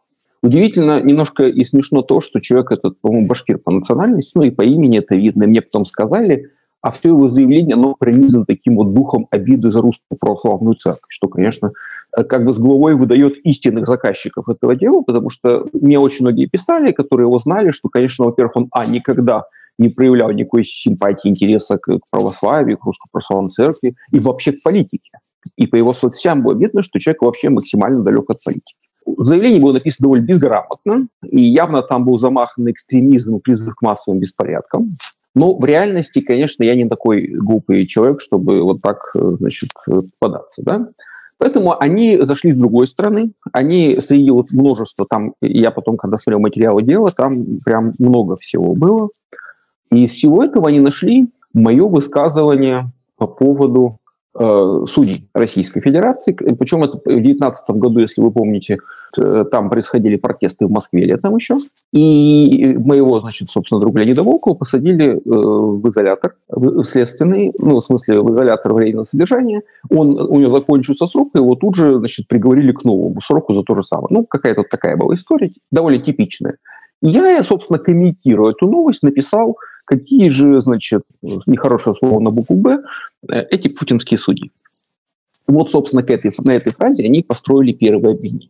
Удивительно 0.41 1.01
немножко 1.01 1.47
и 1.47 1.63
смешно 1.63 2.03
то, 2.03 2.21
что 2.21 2.39
человек 2.39 2.71
этот, 2.71 2.99
по-моему, 3.01 3.27
башкир 3.27 3.57
по 3.57 3.71
национальности, 3.71 4.33
ну 4.35 4.43
и 4.43 4.51
по 4.51 4.61
имени 4.61 4.99
это 4.99 5.15
видно, 5.15 5.47
мне 5.47 5.61
потом 5.61 5.85
сказали, 5.85 6.51
а 6.81 6.91
все 6.91 7.09
его 7.09 7.27
заявление, 7.27 7.73
оно 7.73 7.95
пронизано 7.95 8.45
таким 8.45 8.75
вот 8.75 8.93
духом 8.93 9.27
обиды 9.31 9.71
за 9.71 9.81
русскую 9.81 10.19
православную 10.19 10.75
церковь, 10.75 11.09
что, 11.09 11.27
конечно, 11.27 11.71
э, 12.15 12.23
как 12.23 12.45
бы 12.45 12.53
с 12.53 12.59
головой 12.59 12.93
выдает 12.93 13.37
истинных 13.43 13.87
заказчиков 13.87 14.47
этого 14.47 14.75
дела, 14.75 15.01
потому 15.01 15.31
что 15.31 15.65
мне 15.73 15.97
очень 15.97 16.25
многие 16.25 16.45
писали, 16.45 16.91
которые 16.91 17.25
его 17.25 17.39
знали, 17.39 17.71
что, 17.71 17.89
конечно, 17.89 18.25
во-первых, 18.25 18.55
он, 18.55 18.67
а, 18.69 18.85
никогда 18.85 19.45
не 19.77 19.89
проявлял 19.89 20.31
никакой 20.31 20.65
симпатии, 20.65 21.29
интереса 21.29 21.77
к, 21.77 21.99
православию, 22.11 22.77
к 22.77 22.85
русской 22.85 23.09
православной 23.11 23.49
церкви 23.49 23.95
и 24.11 24.19
вообще 24.19 24.53
к 24.53 24.63
политике. 24.63 25.11
И 25.57 25.67
по 25.67 25.75
его 25.75 25.93
соцсетям 25.93 26.43
было 26.43 26.57
видно, 26.57 26.81
что 26.81 26.99
человек 26.99 27.21
вообще 27.21 27.49
максимально 27.49 28.03
далек 28.03 28.29
от 28.29 28.43
политики. 28.43 28.75
Заявление 29.17 29.61
было 29.61 29.73
написано 29.73 30.05
довольно 30.05 30.25
безграмотно, 30.25 31.07
и 31.23 31.41
явно 31.41 31.83
там 31.83 32.05
был 32.05 32.17
замах 32.17 32.57
на 32.57 32.71
экстремизм 32.71 33.35
и 33.35 33.39
призыв 33.39 33.75
к 33.75 33.81
массовым 33.81 34.19
беспорядкам. 34.19 34.95
Но 35.35 35.55
в 35.55 35.63
реальности, 35.65 36.21
конечно, 36.21 36.63
я 36.63 36.75
не 36.75 36.87
такой 36.87 37.27
глупый 37.27 37.85
человек, 37.85 38.21
чтобы 38.21 38.63
вот 38.63 38.81
так, 38.81 38.99
значит, 39.13 39.69
податься, 40.17 40.63
да. 40.63 40.87
Поэтому 41.37 41.79
они 41.79 42.17
зашли 42.21 42.53
с 42.53 42.57
другой 42.57 42.87
стороны. 42.87 43.33
Они 43.51 43.99
среди 43.99 44.31
вот 44.31 44.51
множества, 44.51 45.05
там, 45.07 45.33
я 45.41 45.69
потом, 45.71 45.97
когда 45.97 46.17
смотрел 46.17 46.39
материалы 46.39 46.81
дела, 46.81 47.11
там 47.11 47.59
прям 47.65 47.91
много 47.99 48.37
всего 48.37 48.73
было. 48.73 49.09
И 49.91 50.05
из 50.05 50.11
всего 50.11 50.43
этого 50.43 50.69
они 50.69 50.79
нашли 50.79 51.27
мое 51.53 51.87
высказывание 51.87 52.91
по 53.17 53.27
поводу 53.27 53.99
Э, 54.37 54.83
судей 54.85 55.29
Российской 55.33 55.79
Федерации. 55.79 56.33
Причем 56.33 56.83
это 56.83 56.97
в 56.97 57.03
2019 57.05 57.69
году, 57.69 57.99
если 57.99 58.19
вы 58.19 58.31
помните, 58.31 58.79
э, 59.17 59.45
там 59.49 59.69
происходили 59.69 60.17
протесты 60.17 60.65
в 60.65 60.71
Москве 60.71 61.05
летом 61.05 61.37
еще. 61.37 61.55
И 61.93 62.75
моего, 62.77 63.21
значит, 63.21 63.49
собственно, 63.49 63.79
друга 63.79 63.99
Леонида 63.99 64.23
Волкова 64.23 64.55
посадили 64.55 65.13
э, 65.13 65.19
в 65.23 65.87
изолятор 65.87 66.35
следственный, 66.81 67.53
ну, 67.57 67.79
в 67.79 67.85
смысле, 67.85 68.19
в 68.19 68.29
изолятор 68.31 68.73
временного 68.73 69.05
содержания. 69.05 69.61
Он, 69.89 70.19
у 70.19 70.37
него 70.37 70.59
закончился 70.59 71.07
срок, 71.07 71.29
и 71.33 71.37
его 71.37 71.55
тут 71.55 71.75
же, 71.75 71.99
значит, 71.99 72.27
приговорили 72.27 72.73
к 72.73 72.83
новому 72.83 73.21
сроку 73.21 73.53
за 73.53 73.63
то 73.63 73.73
же 73.73 73.83
самое. 73.83 74.07
Ну, 74.09 74.25
какая-то 74.25 74.63
такая 74.69 74.97
была 74.97 75.15
история, 75.15 75.49
довольно 75.71 76.03
типичная. 76.03 76.57
Я, 77.01 77.41
собственно, 77.45 77.79
комментируя 77.79 78.51
эту 78.51 78.67
новость, 78.67 79.01
написал, 79.01 79.57
какие 79.85 80.29
же, 80.29 80.61
значит, 80.61 81.03
нехорошее 81.45 81.95
слово 81.95 82.19
на 82.19 82.31
букву 82.31 82.55
«Б», 82.55 82.83
э, 83.31 83.39
эти 83.49 83.69
путинские 83.75 84.17
судьи. 84.17 84.51
Вот, 85.47 85.71
собственно, 85.71 86.03
к 86.03 86.09
этой, 86.09 86.31
на 86.43 86.55
этой 86.55 86.73
фразе 86.73 87.05
они 87.05 87.21
построили 87.21 87.71
первое 87.71 88.13
обвинение. 88.13 88.49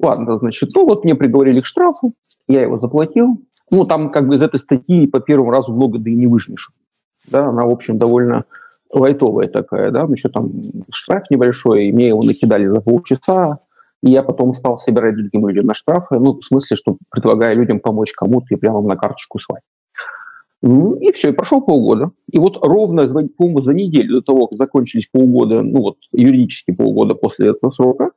Ладно, 0.00 0.38
значит, 0.38 0.70
ну 0.74 0.86
вот 0.86 1.04
мне 1.04 1.14
приговорили 1.14 1.60
к 1.60 1.66
штрафу, 1.66 2.14
я 2.48 2.62
его 2.62 2.78
заплатил. 2.78 3.40
Ну, 3.70 3.84
там 3.84 4.10
как 4.10 4.28
бы 4.28 4.36
из 4.36 4.42
этой 4.42 4.60
статьи 4.60 5.06
по 5.06 5.20
первому 5.20 5.50
разу 5.50 5.72
много 5.72 5.98
да 5.98 6.10
и 6.10 6.14
не 6.14 6.26
выжмешь. 6.26 6.70
Да, 7.30 7.46
она, 7.46 7.64
в 7.64 7.70
общем, 7.70 7.98
довольно 7.98 8.44
лайтовая 8.92 9.48
такая, 9.48 9.90
да, 9.90 10.02
еще 10.02 10.28
там 10.28 10.50
штраф 10.92 11.24
небольшой, 11.30 11.86
и 11.86 11.92
мне 11.92 12.08
его 12.08 12.22
накидали 12.22 12.66
за 12.66 12.80
полчаса, 12.80 13.58
и 14.02 14.10
я 14.10 14.22
потом 14.22 14.52
стал 14.52 14.76
собирать 14.76 15.16
другим 15.16 15.48
людям 15.48 15.66
на 15.66 15.74
штрафы, 15.74 16.18
ну, 16.18 16.34
в 16.34 16.44
смысле, 16.44 16.76
что 16.76 16.96
предлагая 17.10 17.54
людям 17.54 17.80
помочь 17.80 18.12
кому-то 18.12 18.46
и 18.50 18.56
прямо 18.56 18.82
на 18.82 18.96
карточку 18.96 19.38
свать. 19.40 19.62
И 20.64 21.12
все, 21.12 21.28
и 21.28 21.32
прошло 21.32 21.60
полгода. 21.60 22.12
И 22.30 22.38
вот 22.38 22.64
ровно, 22.64 23.06
по-моему, 23.06 23.60
за 23.60 23.74
неделю 23.74 24.14
до 24.14 24.22
того, 24.22 24.46
как 24.46 24.58
закончились 24.58 25.08
полгода, 25.12 25.62
ну 25.62 25.82
вот 25.82 25.96
юридически 26.12 26.70
полгода 26.70 27.14
после 27.14 27.50
этого 27.50 27.70
срока, 27.70 28.12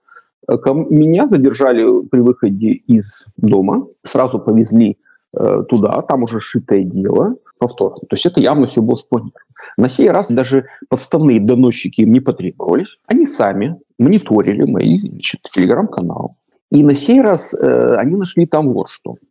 э, 0.49 0.55
меня 0.89 1.27
задержали 1.27 2.05
при 2.05 2.21
выходе 2.21 2.71
из 2.71 3.25
дома, 3.35 3.87
сразу 4.03 4.39
повезли 4.39 4.97
э, 5.37 5.63
туда, 5.67 6.01
там 6.03 6.23
уже 6.23 6.39
шитое 6.39 6.83
дело, 6.83 7.35
повторно. 7.59 7.97
То 7.97 8.13
есть 8.13 8.25
это 8.25 8.39
явно 8.39 8.65
все 8.65 8.81
было 8.81 8.95
спланировано. 8.95 9.33
На 9.75 9.89
сей 9.89 10.09
раз 10.09 10.29
даже 10.29 10.67
подставные 10.87 11.41
доносчики 11.41 12.01
им 12.01 12.13
не 12.13 12.21
потребовались. 12.21 12.97
Они 13.07 13.25
сами 13.25 13.77
мониторили 13.99 14.63
мои 14.63 15.19
телеграм-каналы. 15.19 16.29
И 16.71 16.81
на 16.81 16.95
сей 16.95 17.19
раз 17.19 17.53
э, 17.53 17.95
они 17.97 18.15
нашли 18.15 18.45
там 18.45 18.71
вот 18.71 18.87
что– 18.87 19.15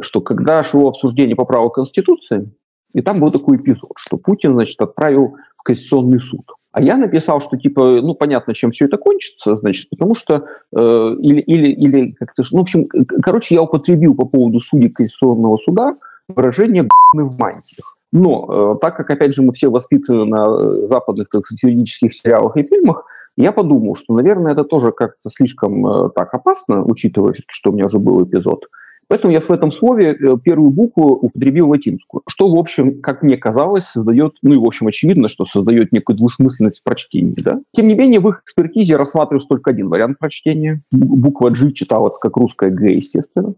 что 0.00 0.20
когда 0.20 0.64
шло 0.64 0.88
обсуждение 0.88 1.36
поправок 1.36 1.74
Конституции, 1.74 2.50
и 2.94 3.00
там 3.00 3.20
был 3.20 3.30
такой 3.30 3.56
эпизод, 3.56 3.92
что 3.96 4.16
Путин, 4.16 4.52
значит, 4.54 4.80
отправил 4.80 5.36
в 5.56 5.62
Конституционный 5.62 6.20
суд. 6.20 6.44
А 6.72 6.80
я 6.80 6.96
написал, 6.96 7.40
что 7.40 7.58
типа, 7.58 8.00
ну 8.00 8.14
понятно, 8.14 8.54
чем 8.54 8.72
все 8.72 8.86
это 8.86 8.96
кончится, 8.96 9.56
значит, 9.58 9.90
потому 9.90 10.14
что 10.14 10.46
э, 10.74 11.16
или 11.20 11.40
или 11.40 11.68
или 11.70 12.12
как-то, 12.12 12.44
ну 12.50 12.58
в 12.58 12.62
общем, 12.62 12.88
короче, 13.22 13.54
я 13.54 13.62
употребил 13.62 14.14
по 14.14 14.24
поводу 14.24 14.60
судей 14.60 14.88
Конституционного 14.88 15.58
суда 15.58 15.92
выражение 16.28 16.88
в 17.12 17.38
мантиях. 17.38 17.98
Но 18.12 18.74
э, 18.74 18.78
так 18.80 18.96
как, 18.96 19.10
опять 19.10 19.34
же, 19.34 19.42
мы 19.42 19.52
все 19.52 19.70
воспитаны 19.70 20.24
на 20.24 20.46
э, 20.46 20.86
западных, 20.86 21.28
так 21.28 21.46
сказать, 21.46 21.62
юридических 21.62 22.14
сериалах 22.14 22.56
и 22.56 22.62
фильмах, 22.62 23.04
я 23.36 23.52
подумал, 23.52 23.94
что, 23.94 24.14
наверное, 24.14 24.52
это 24.52 24.64
тоже 24.64 24.92
как-то 24.92 25.30
слишком 25.30 25.86
э, 25.86 26.10
так 26.14 26.32
опасно, 26.34 26.84
учитывая, 26.84 27.34
что 27.48 27.70
у 27.70 27.72
меня 27.72 27.86
уже 27.86 27.98
был 27.98 28.22
эпизод. 28.22 28.66
Поэтому 29.12 29.30
я 29.30 29.40
в 29.40 29.50
этом 29.50 29.70
слове 29.70 30.14
э, 30.14 30.36
первую 30.42 30.70
букву 30.70 31.10
употребил 31.10 31.68
латинскую, 31.68 32.22
что, 32.26 32.50
в 32.50 32.58
общем, 32.58 33.02
как 33.02 33.22
мне 33.22 33.36
казалось, 33.36 33.84
создает, 33.84 34.36
ну 34.40 34.54
и, 34.54 34.56
в 34.56 34.64
общем, 34.64 34.86
очевидно, 34.86 35.28
что 35.28 35.44
создает 35.44 35.92
некую 35.92 36.16
двусмысленность 36.16 36.80
в 36.80 36.82
прочтении. 36.82 37.34
Да? 37.36 37.60
Тем 37.76 37.88
не 37.88 37.94
менее, 37.94 38.20
в 38.20 38.28
их 38.30 38.40
экспертизе 38.42 38.96
рассматривается 38.96 39.50
только 39.50 39.70
один 39.70 39.90
вариант 39.90 40.18
прочтения. 40.18 40.80
Буква 40.90 41.50
G 41.50 41.72
читалась 41.72 42.14
как 42.18 42.38
русская 42.38 42.70
Г, 42.70 42.90
естественно. 42.90 43.52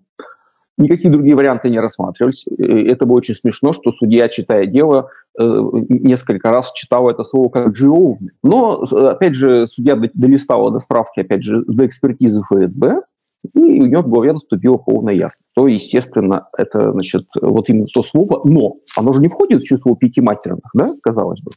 Никакие 0.76 1.12
другие 1.12 1.36
варианты 1.36 1.70
не 1.70 1.78
рассматривались. 1.78 2.46
Э, 2.48 2.88
это 2.88 3.06
было 3.06 3.18
очень 3.18 3.36
смешно, 3.36 3.72
что 3.72 3.92
судья, 3.92 4.28
читая 4.28 4.66
дело, 4.66 5.10
э, 5.38 5.44
несколько 5.88 6.50
раз 6.50 6.72
читал 6.72 7.08
это 7.08 7.22
слово 7.22 7.48
как 7.50 7.68
«джиовны». 7.68 8.30
Но, 8.42 8.82
опять 8.90 9.36
же, 9.36 9.68
судья 9.68 9.94
долистала 10.14 10.72
до 10.72 10.80
справки, 10.80 11.20
опять 11.20 11.44
же, 11.44 11.62
до 11.64 11.86
экспертизы 11.86 12.42
ФСБ, 12.42 13.02
и 13.52 13.82
у 13.82 13.86
него 13.86 14.02
в 14.02 14.08
голове 14.08 14.32
наступила 14.32 14.76
полная 14.76 15.14
ясность. 15.14 15.50
То, 15.54 15.66
естественно, 15.66 16.48
это, 16.56 16.92
значит, 16.92 17.26
вот 17.40 17.68
именно 17.68 17.86
то 17.92 18.02
слово 18.02 18.40
«но». 18.44 18.76
Оно 18.96 19.12
же 19.12 19.20
не 19.20 19.28
входит 19.28 19.62
в 19.62 19.64
число 19.64 19.94
пяти 19.94 20.20
матерных, 20.20 20.70
да, 20.74 20.94
казалось 21.02 21.40
бы. 21.40 21.50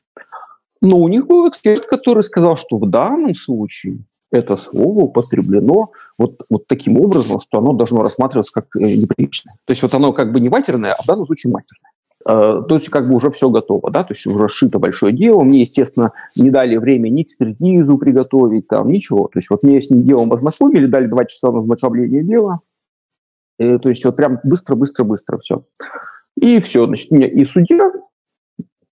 Но 0.81 0.97
у 0.97 1.07
них 1.07 1.27
был 1.27 1.47
эксперт, 1.47 1.85
который 1.85 2.23
сказал, 2.23 2.57
что 2.57 2.77
в 2.77 2.89
данном 2.89 3.35
случае 3.35 3.99
это 4.31 4.57
слово 4.57 5.03
употреблено 5.03 5.91
вот, 6.17 6.35
вот 6.49 6.67
таким 6.67 6.99
образом, 6.99 7.39
что 7.39 7.59
оно 7.59 7.73
должно 7.73 8.01
рассматриваться 8.01 8.51
как 8.53 8.65
э, 8.75 8.81
неприличное. 8.81 9.53
То 9.65 9.71
есть 9.71 9.81
вот 9.81 9.93
оно 9.93 10.11
как 10.13 10.33
бы 10.33 10.39
не 10.39 10.49
матерное, 10.49 10.93
а 10.93 11.01
в 11.01 11.05
данном 11.05 11.25
случае 11.25 11.53
матерное. 11.53 11.86
Э, 12.29 12.61
то 12.67 12.75
есть 12.75 12.89
как 12.89 13.07
бы 13.07 13.15
уже 13.15 13.31
все 13.31 13.49
готово, 13.49 13.89
да, 13.89 14.03
то 14.03 14.13
есть 14.13 14.25
уже 14.27 14.49
сшито 14.49 14.79
большое 14.79 15.13
дело. 15.13 15.43
Мне, 15.43 15.61
естественно, 15.61 16.11
не 16.35 16.49
дали 16.49 16.75
время 16.75 17.07
ни 17.07 17.21
экспертизу 17.21 17.97
приготовить, 17.97 18.67
там, 18.67 18.87
ничего. 18.87 19.29
То 19.29 19.39
есть 19.39 19.49
вот 19.49 19.63
мне 19.63 19.79
с 19.79 19.89
ним 19.89 20.03
делом 20.03 20.33
ознакомили, 20.33 20.87
дали 20.87 21.07
два 21.07 21.23
часа 21.23 21.53
на 21.53 21.59
ознакомление 21.59 22.23
дела. 22.23 22.59
И, 23.57 23.63
э, 23.63 23.79
то 23.79 23.87
есть 23.87 24.03
вот 24.03 24.17
прям 24.17 24.41
быстро-быстро-быстро 24.43 25.37
все. 25.37 25.63
И 26.35 26.59
все, 26.59 26.85
значит, 26.85 27.11
меня 27.11 27.29
и 27.29 27.45
судья, 27.45 27.89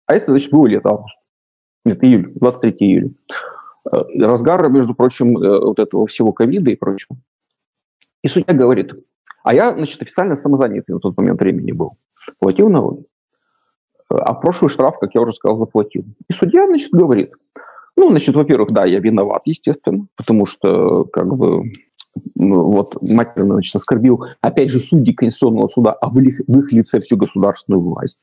а 0.06 0.16
это, 0.16 0.32
значит, 0.32 0.52
было 0.52 0.68
лето, 0.68 0.90
август. 0.92 1.18
Нет, 1.84 2.02
июль, 2.06 2.32
23 2.36 2.72
июля. 2.80 3.10
Э, 3.92 3.98
разгар, 4.18 4.70
между 4.70 4.96
прочим, 4.96 5.34
вот 5.36 5.80
этого 5.80 6.08
всего 6.08 6.32
ковида 6.32 6.72
и 6.72 6.76
прочего. 6.76 7.18
И 8.24 8.30
судья 8.30 8.54
говорит, 8.54 8.94
а 9.44 9.54
я, 9.54 9.74
значит, 9.74 10.02
официально 10.02 10.38
самозанятый 10.38 10.94
на 10.94 11.00
тот 11.02 11.18
момент 11.18 11.42
времени 11.42 11.74
был. 11.74 11.98
Платил 12.40 12.70
налоги. 12.70 13.04
А 14.10 14.34
прошлый 14.36 14.70
штраф, 14.70 15.00
как 15.00 15.16
я 15.16 15.22
уже 15.22 15.34
сказал, 15.34 15.58
заплатил. 15.58 16.04
И 16.30 16.34
судья, 16.34 16.66
значит, 16.66 16.92
говорит, 16.92 17.32
ну, 17.98 18.10
значит, 18.10 18.36
во-первых, 18.36 18.72
да, 18.72 18.86
я 18.86 19.00
виноват, 19.00 19.42
естественно, 19.46 20.08
потому 20.16 20.46
что, 20.46 21.06
как 21.06 21.36
бы, 21.36 21.72
ну, 22.36 22.64
вот 22.70 23.02
матерно, 23.02 23.56
значит, 23.56 23.76
оскорбил, 23.76 24.26
опять 24.42 24.70
же, 24.70 24.80
судьи 24.80 25.14
Конституционного 25.14 25.68
суда, 25.68 25.94
а 25.94 26.10
в 26.10 26.20
их, 26.20 26.42
в 26.48 26.60
их 26.60 26.72
лице 26.72 27.00
всю 27.00 27.18
государственную 27.18 27.82
власть. 27.82 28.20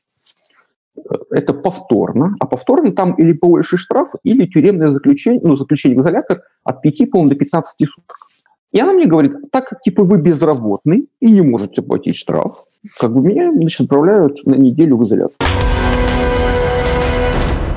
Это 1.31 1.53
повторно, 1.53 2.35
а 2.39 2.45
повторно 2.45 2.91
там 2.91 3.13
или 3.15 3.33
больше 3.33 3.77
штраф, 3.77 4.09
или 4.23 4.45
тюремное 4.45 4.87
заключение, 4.87 5.41
ну, 5.43 5.55
заключение 5.55 5.97
в 5.97 6.01
изолятор 6.01 6.43
от 6.63 6.81
5, 6.81 7.09
по-моему, 7.09 7.31
до 7.31 7.35
15 7.35 7.89
суток. 7.89 8.17
И 8.71 8.79
она 8.79 8.93
мне 8.93 9.05
говорит, 9.05 9.33
так 9.51 9.69
как, 9.69 9.81
типа, 9.81 10.03
вы 10.03 10.17
безработный 10.17 11.09
и 11.19 11.31
не 11.31 11.41
можете 11.41 11.81
платить 11.81 12.15
штраф, 12.15 12.63
как 12.99 13.13
бы 13.13 13.21
меня, 13.21 13.51
значит, 13.51 13.81
отправляют 13.81 14.45
на 14.45 14.55
неделю 14.55 14.97
в 14.97 15.05
изолятор. 15.05 15.35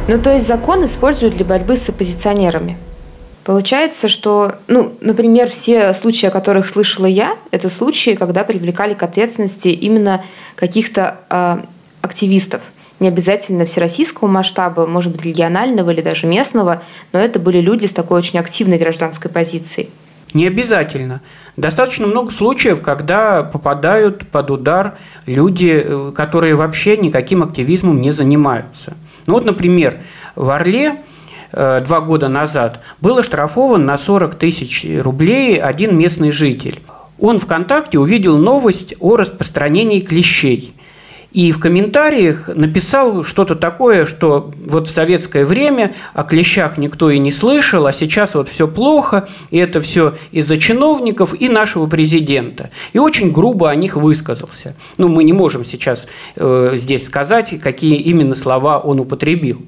Ну, 0.09 0.21
то 0.21 0.33
есть 0.33 0.47
закон 0.47 0.85
используют 0.85 1.37
для 1.37 1.45
борьбы 1.45 1.77
с 1.77 1.89
оппозиционерами. 1.89 2.79
Получается, 3.45 4.09
что, 4.09 4.57
ну, 4.69 4.93
например, 5.01 5.49
все 5.49 5.93
случаи, 5.93 6.27
о 6.27 6.31
которых 6.31 6.67
слышала 6.67 7.07
я, 7.07 7.37
это 7.51 7.69
случаи, 7.69 8.15
когда 8.15 8.45
привлекали 8.45 8.95
к 8.95 9.03
ответственности 9.03 9.69
именно 9.69 10.25
каких-то 10.55 11.19
э, 11.31 11.59
активистов. 12.03 12.63
Не 12.99 13.09
обязательно 13.09 13.65
всероссийского 13.65 14.29
масштаба, 14.29 14.87
может 14.87 15.13
быть, 15.13 15.25
регионального 15.25 15.91
или 15.91 16.01
даже 16.01 16.27
местного, 16.27 16.83
но 17.13 17.19
это 17.19 17.39
были 17.39 17.61
люди 17.61 17.87
с 17.87 17.93
такой 17.93 18.19
очень 18.19 18.39
активной 18.39 18.79
гражданской 18.79 19.31
позицией. 19.31 19.91
Не 20.35 20.47
обязательно. 20.47 21.21
Достаточно 21.57 22.07
много 22.07 22.33
случаев, 22.33 22.81
когда 22.83 23.43
попадают 23.43 24.27
под 24.29 24.51
удар 24.51 24.99
люди, 25.27 25.83
э, 25.85 26.13
которые 26.15 26.55
вообще 26.55 26.97
никаким 26.97 27.43
активизмом 27.43 28.01
не 28.01 28.13
занимаются. 28.13 28.95
Ну 29.27 29.35
вот, 29.35 29.45
например, 29.45 30.01
в 30.35 30.51
Орле 30.51 30.97
э, 31.53 31.81
два 31.81 32.01
года 32.01 32.29
назад 32.29 32.81
был 33.01 33.19
оштрафован 33.19 33.85
на 33.85 33.99
40 33.99 34.35
тысяч 34.37 34.87
рублей 35.03 35.61
один 35.61 35.97
местный 35.99 36.31
житель. 36.31 36.81
Он 37.19 37.39
ВКонтакте 37.39 37.99
увидел 37.99 38.39
новость 38.39 38.95
о 39.01 39.17
распространении 39.17 40.01
клещей– 40.01 40.75
и 41.37 41.53
в 41.53 41.61
комментариях 41.61 42.49
написал 42.49 43.23
что-то 43.23 43.57
такое, 43.57 44.07
что 44.07 44.51
вот 44.65 44.89
в 44.89 44.91
советское 44.91 45.45
время 45.45 45.95
о 46.15 46.23
клещах 46.23 46.79
никто 46.79 47.11
и 47.11 47.19
не 47.19 47.31
слышал, 47.31 47.87
а 47.87 47.93
сейчас 47.93 48.35
вот 48.35 48.49
все 48.49 48.67
плохо, 48.67 49.29
и 49.51 49.59
это 49.59 49.83
все 49.83 50.15
из-за 50.33 50.57
чиновников 50.57 51.39
и 51.39 51.51
нашего 51.51 51.89
президента. 51.89 52.71
И 52.95 52.99
очень 52.99 53.33
грубо 53.33 53.69
о 53.69 53.75
них 53.75 53.97
высказался. 53.97 54.77
Ну, 54.97 55.09
мы 55.09 55.25
не 55.25 55.35
можем 55.35 55.67
сейчас 55.67 56.07
э, 56.37 56.73
здесь 56.77 57.05
сказать, 57.05 57.61
какие 57.61 57.97
именно 57.97 58.35
слова 58.35 58.79
он 58.79 59.01
употребил. 59.01 59.61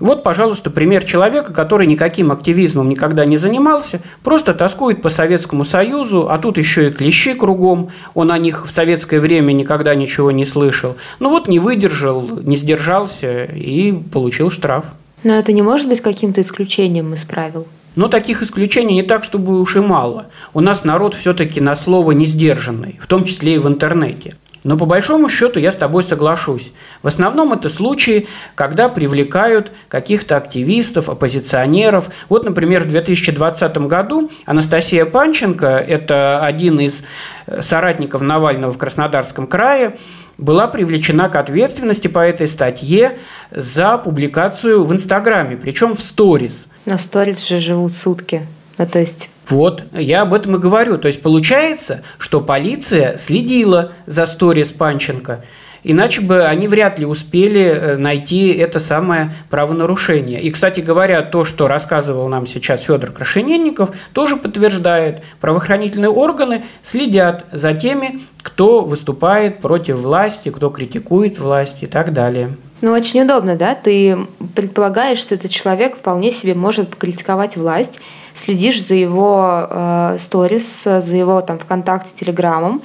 Вот, 0.00 0.22
пожалуйста, 0.24 0.70
пример 0.70 1.04
человека, 1.04 1.52
который 1.52 1.86
никаким 1.86 2.32
активизмом 2.32 2.88
никогда 2.88 3.24
не 3.24 3.36
занимался, 3.36 4.00
просто 4.22 4.52
тоскует 4.52 5.02
по 5.02 5.08
Советскому 5.08 5.64
Союзу, 5.64 6.28
а 6.30 6.38
тут 6.38 6.58
еще 6.58 6.88
и 6.88 6.90
клещи 6.90 7.34
кругом, 7.34 7.90
он 8.14 8.32
о 8.32 8.38
них 8.38 8.66
в 8.66 8.70
советское 8.70 9.20
время 9.20 9.52
никогда 9.52 9.94
ничего 9.94 10.32
не 10.32 10.46
слышал. 10.46 10.96
Ну 11.20 11.30
вот 11.30 11.46
не 11.46 11.60
выдержал, 11.60 12.28
не 12.42 12.56
сдержался 12.56 13.44
и 13.44 13.92
получил 13.92 14.50
штраф. 14.50 14.84
Но 15.22 15.34
это 15.36 15.52
не 15.52 15.62
может 15.62 15.88
быть 15.88 16.00
каким-то 16.00 16.40
исключением 16.40 17.14
из 17.14 17.24
правил? 17.24 17.66
Но 17.94 18.08
таких 18.08 18.42
исключений 18.42 18.94
не 18.94 19.04
так, 19.04 19.22
чтобы 19.22 19.60
уж 19.60 19.76
и 19.76 19.80
мало. 19.80 20.26
У 20.52 20.60
нас 20.60 20.84
народ 20.84 21.14
все-таки 21.14 21.60
на 21.60 21.76
слово 21.76 22.12
не 22.12 22.26
сдержанный, 22.26 22.98
в 23.00 23.06
том 23.06 23.24
числе 23.24 23.54
и 23.54 23.58
в 23.58 23.68
интернете. 23.68 24.34
Но 24.64 24.78
по 24.78 24.86
большому 24.86 25.28
счету 25.28 25.60
я 25.60 25.70
с 25.70 25.76
тобой 25.76 26.02
соглашусь. 26.02 26.72
В 27.02 27.06
основном 27.06 27.52
это 27.52 27.68
случаи, 27.68 28.26
когда 28.54 28.88
привлекают 28.88 29.70
каких-то 29.88 30.38
активистов, 30.38 31.10
оппозиционеров. 31.10 32.06
Вот, 32.30 32.44
например, 32.44 32.84
в 32.84 32.88
2020 32.88 33.76
году 33.86 34.30
Анастасия 34.46 35.04
Панченко, 35.04 35.66
это 35.66 36.44
один 36.44 36.80
из 36.80 37.02
э, 37.46 37.60
соратников 37.60 38.22
Навального 38.22 38.72
в 38.72 38.78
Краснодарском 38.78 39.46
крае, 39.46 39.98
была 40.38 40.66
привлечена 40.66 41.28
к 41.28 41.36
ответственности 41.36 42.08
по 42.08 42.20
этой 42.20 42.48
статье 42.48 43.18
за 43.50 43.98
публикацию 43.98 44.84
в 44.84 44.92
Инстаграме, 44.92 45.56
причем 45.56 45.94
в 45.94 46.00
сторис. 46.00 46.68
На 46.86 46.98
сторис 46.98 47.46
же 47.46 47.60
живут 47.60 47.92
сутки. 47.92 48.46
Ну, 48.78 48.86
то 48.86 48.98
есть 48.98 49.30
вот, 49.48 49.82
я 49.92 50.22
об 50.22 50.32
этом 50.32 50.56
и 50.56 50.58
говорю. 50.58 50.98
То 50.98 51.08
есть 51.08 51.22
получается, 51.22 52.02
что 52.18 52.40
полиция 52.40 53.18
следила 53.18 53.92
за 54.06 54.26
сторис 54.26 54.68
Панченко, 54.68 55.44
иначе 55.82 56.22
бы 56.22 56.44
они 56.44 56.66
вряд 56.66 56.98
ли 56.98 57.04
успели 57.04 57.62
э, 57.62 57.96
найти 57.96 58.48
это 58.48 58.80
самое 58.80 59.34
правонарушение. 59.50 60.40
И, 60.40 60.50
кстати 60.50 60.80
говоря, 60.80 61.22
то, 61.22 61.44
что 61.44 61.68
рассказывал 61.68 62.28
нам 62.28 62.46
сейчас 62.46 62.80
Федор 62.80 63.12
Крашенинников, 63.12 63.90
тоже 64.12 64.36
подтверждает, 64.36 65.22
правоохранительные 65.40 66.10
органы 66.10 66.64
следят 66.82 67.44
за 67.52 67.74
теми, 67.74 68.22
кто 68.42 68.80
выступает 68.80 69.60
против 69.60 69.96
власти, 69.96 70.48
кто 70.48 70.70
критикует 70.70 71.38
власть 71.38 71.82
и 71.82 71.86
так 71.86 72.12
далее. 72.14 72.56
Ну, 72.80 72.92
очень 72.92 73.22
удобно, 73.22 73.56
да? 73.56 73.74
Ты 73.74 74.26
предполагаешь, 74.54 75.18
что 75.18 75.34
этот 75.34 75.50
человек 75.50 75.96
вполне 75.96 76.32
себе 76.32 76.54
может 76.54 76.94
критиковать 76.96 77.56
власть, 77.56 78.00
следишь 78.34 78.82
за 78.82 78.94
его 78.94 79.66
э, 79.70 80.16
сторис, 80.18 80.84
за 80.84 81.16
его 81.16 81.40
там 81.40 81.58
ВКонтакте, 81.58 82.14
Телеграмом, 82.14 82.82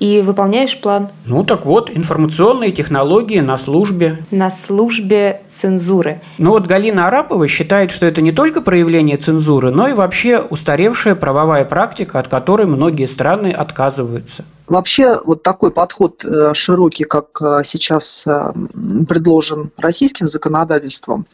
и 0.00 0.20
выполняешь 0.20 0.78
план. 0.78 1.08
Ну 1.26 1.44
так 1.44 1.66
вот, 1.66 1.90
информационные 1.90 2.72
технологии 2.72 3.40
на 3.40 3.58
службе. 3.58 4.18
На 4.30 4.50
службе 4.50 5.40
цензуры. 5.48 6.20
Ну 6.38 6.50
вот 6.50 6.66
Галина 6.66 7.08
Арапова 7.08 7.48
считает, 7.48 7.90
что 7.90 8.06
это 8.06 8.22
не 8.22 8.32
только 8.32 8.60
проявление 8.60 9.16
цензуры, 9.16 9.70
но 9.70 9.88
и 9.88 9.92
вообще 9.92 10.38
устаревшая 10.38 11.14
правовая 11.14 11.64
практика, 11.64 12.20
от 12.20 12.28
которой 12.28 12.66
многие 12.66 13.06
страны 13.06 13.48
отказываются. 13.48 14.44
Вообще 14.68 15.18
вот 15.24 15.42
такой 15.42 15.70
подход 15.70 16.22
э, 16.24 16.52
широкий, 16.52 17.04
как 17.04 17.40
э, 17.40 17.62
сейчас 17.64 18.26
э, 18.26 18.52
предложен 19.08 19.70
российским 19.78 20.26
законодательством, 20.28 21.26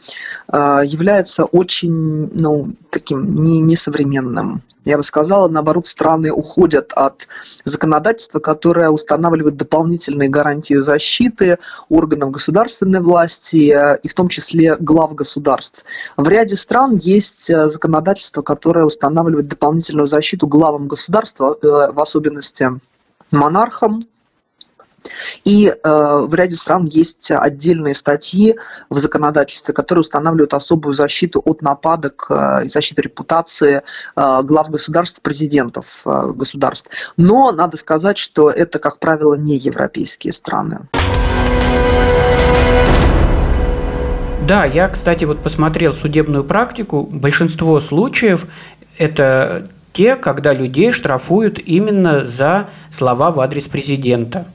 является 0.47 1.45
очень 1.45 2.29
ну, 2.33 2.73
таким 2.91 3.43
не, 3.43 3.59
несовременным. 3.59 4.61
Я 4.85 4.97
бы 4.97 5.03
сказала, 5.03 5.47
наоборот, 5.47 5.87
страны 5.87 6.31
уходят 6.31 6.93
от 6.93 7.27
законодательства, 7.63 8.39
которое 8.39 8.89
устанавливает 8.89 9.57
дополнительные 9.57 10.29
гарантии 10.29 10.75
защиты 10.75 11.57
органов 11.89 12.31
государственной 12.31 13.01
власти 13.01 13.73
и 14.03 14.07
в 14.07 14.13
том 14.13 14.29
числе 14.29 14.75
глав 14.79 15.15
государств. 15.15 15.83
В 16.15 16.27
ряде 16.29 16.55
стран 16.55 16.95
есть 16.97 17.47
законодательство, 17.47 18.43
которое 18.43 18.85
устанавливает 18.85 19.47
дополнительную 19.47 20.07
защиту 20.07 20.47
главам 20.47 20.87
государства, 20.87 21.57
в 21.61 21.99
особенности 21.99 22.69
монархом. 23.31 24.07
И 25.43 25.67
э, 25.67 25.75
в 25.83 26.33
ряде 26.33 26.55
стран 26.55 26.85
есть 26.85 27.29
отдельные 27.31 27.93
статьи 27.93 28.55
в 28.89 28.97
законодательстве, 28.97 29.73
которые 29.73 30.01
устанавливают 30.01 30.53
особую 30.53 30.95
защиту 30.95 31.41
от 31.45 31.61
нападок 31.61 32.25
э, 32.29 32.65
и 32.65 32.69
защиту 32.69 33.01
репутации 33.01 33.81
э, 34.15 34.41
глав 34.43 34.69
государств, 34.69 35.21
президентов 35.21 36.01
э, 36.05 36.31
государств. 36.33 36.89
Но 37.17 37.51
надо 37.51 37.77
сказать, 37.77 38.17
что 38.17 38.49
это, 38.49 38.79
как 38.79 38.99
правило, 38.99 39.35
не 39.35 39.57
европейские 39.57 40.33
страны. 40.33 40.87
Да, 44.47 44.63
я, 44.65 44.87
кстати, 44.89 45.25
вот 45.25 45.41
посмотрел 45.41 45.93
судебную 45.93 46.43
практику. 46.43 47.03
Большинство 47.03 47.79
случаев 47.79 48.45
это 48.97 49.69
те, 49.95 50.17
когда 50.17 50.53
людей 50.53 50.91
штрафуют 50.91 51.57
именно 51.57 52.25
за 52.25 52.67
слова 52.91 53.31
в 53.31 53.39
адрес 53.39 53.63
президента. 53.63 54.45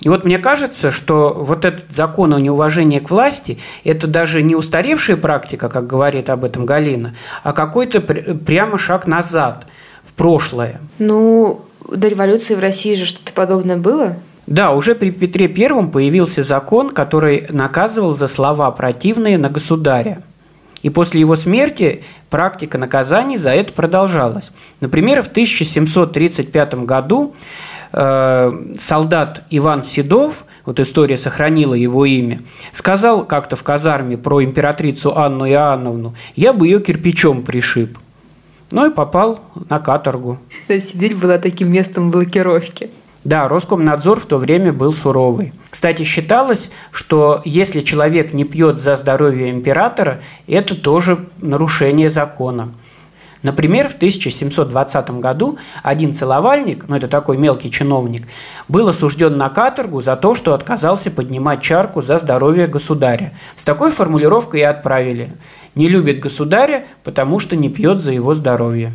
И 0.00 0.08
вот 0.08 0.24
мне 0.24 0.38
кажется, 0.38 0.90
что 0.90 1.32
вот 1.32 1.64
этот 1.64 1.90
закон 1.90 2.34
о 2.34 2.40
неуважении 2.40 2.98
к 2.98 3.08
власти– 3.08 3.58
это 3.84 4.08
даже 4.08 4.42
не 4.42 4.56
устаревшая 4.56 5.16
практика, 5.16 5.68
как 5.68 5.86
говорит 5.86 6.28
об 6.28 6.44
этом 6.44 6.66
Галина, 6.66 7.14
а 7.44 7.52
какой-то 7.52 8.00
прямо 8.00 8.76
шаг 8.76 9.06
назад, 9.06 9.66
в 10.04 10.12
прошлое. 10.12 10.80
Ну, 10.98 11.62
до 11.88 12.08
революции 12.08 12.56
в 12.56 12.60
России 12.60 12.94
же 12.94 13.06
что-то 13.06 13.32
подобное 13.32 13.76
было? 13.76 14.16
Да, 14.48 14.72
уже 14.72 14.96
при 14.96 15.10
Петре 15.10 15.46
Первом 15.46 15.92
появился 15.92 16.42
закон, 16.42 16.90
который 16.90 17.46
наказывал 17.48 18.14
за 18.14 18.26
слова 18.26 18.70
противные 18.72 19.38
на 19.38 19.48
государя. 19.48 20.22
И 20.84 20.90
после 20.90 21.18
его 21.18 21.34
смерти 21.34 22.04
практика 22.28 22.76
наказаний 22.76 23.38
за 23.38 23.50
это 23.50 23.72
продолжалась. 23.72 24.50
Например, 24.82 25.22
в 25.22 25.28
1735 25.28 26.74
году 26.84 27.34
э, 27.92 28.52
солдат 28.78 29.44
Иван 29.48 29.82
Седов, 29.82 30.44
вот 30.66 30.78
история 30.78 31.16
сохранила 31.16 31.72
его 31.72 32.04
имя, 32.04 32.40
сказал 32.72 33.24
как-то 33.24 33.56
в 33.56 33.62
казарме 33.62 34.18
про 34.18 34.44
императрицу 34.44 35.16
Анну 35.16 35.48
Иоанновну, 35.48 36.14
я 36.36 36.52
бы 36.52 36.66
ее 36.66 36.80
кирпичом 36.80 37.44
пришиб. 37.44 37.96
Ну 38.70 38.90
и 38.90 38.92
попал 38.92 39.40
на 39.70 39.78
каторгу. 39.78 40.38
То 40.66 40.74
есть 40.74 40.90
Сибирь 40.90 41.14
была 41.14 41.38
таким 41.38 41.72
местом 41.72 42.10
блокировки. 42.10 42.90
Да, 43.24 43.48
Роскомнадзор 43.48 44.20
в 44.20 44.26
то 44.26 44.36
время 44.36 44.72
был 44.72 44.92
суровый. 44.92 45.54
Кстати, 45.70 46.02
считалось, 46.02 46.70
что 46.92 47.40
если 47.46 47.80
человек 47.80 48.34
не 48.34 48.44
пьет 48.44 48.78
за 48.78 48.96
здоровье 48.96 49.50
императора, 49.50 50.20
это 50.46 50.74
тоже 50.74 51.26
нарушение 51.40 52.10
закона. 52.10 52.68
Например, 53.42 53.88
в 53.88 53.94
1720 53.94 55.10
году 55.20 55.58
один 55.82 56.14
целовальник, 56.14 56.86
ну 56.88 56.96
это 56.96 57.08
такой 57.08 57.36
мелкий 57.36 57.70
чиновник, 57.70 58.26
был 58.68 58.88
осужден 58.88 59.36
на 59.36 59.50
каторгу 59.50 60.00
за 60.00 60.16
то, 60.16 60.34
что 60.34 60.54
отказался 60.54 61.10
поднимать 61.10 61.60
чарку 61.60 62.00
за 62.00 62.18
здоровье 62.18 62.66
государя. 62.66 63.34
С 63.56 63.64
такой 63.64 63.90
формулировкой 63.90 64.60
и 64.60 64.64
отправили. 64.64 65.32
Не 65.74 65.88
любит 65.88 66.20
государя, 66.20 66.86
потому 67.02 67.38
что 67.38 67.56
не 67.56 67.68
пьет 67.68 68.00
за 68.00 68.12
его 68.12 68.34
здоровье. 68.34 68.92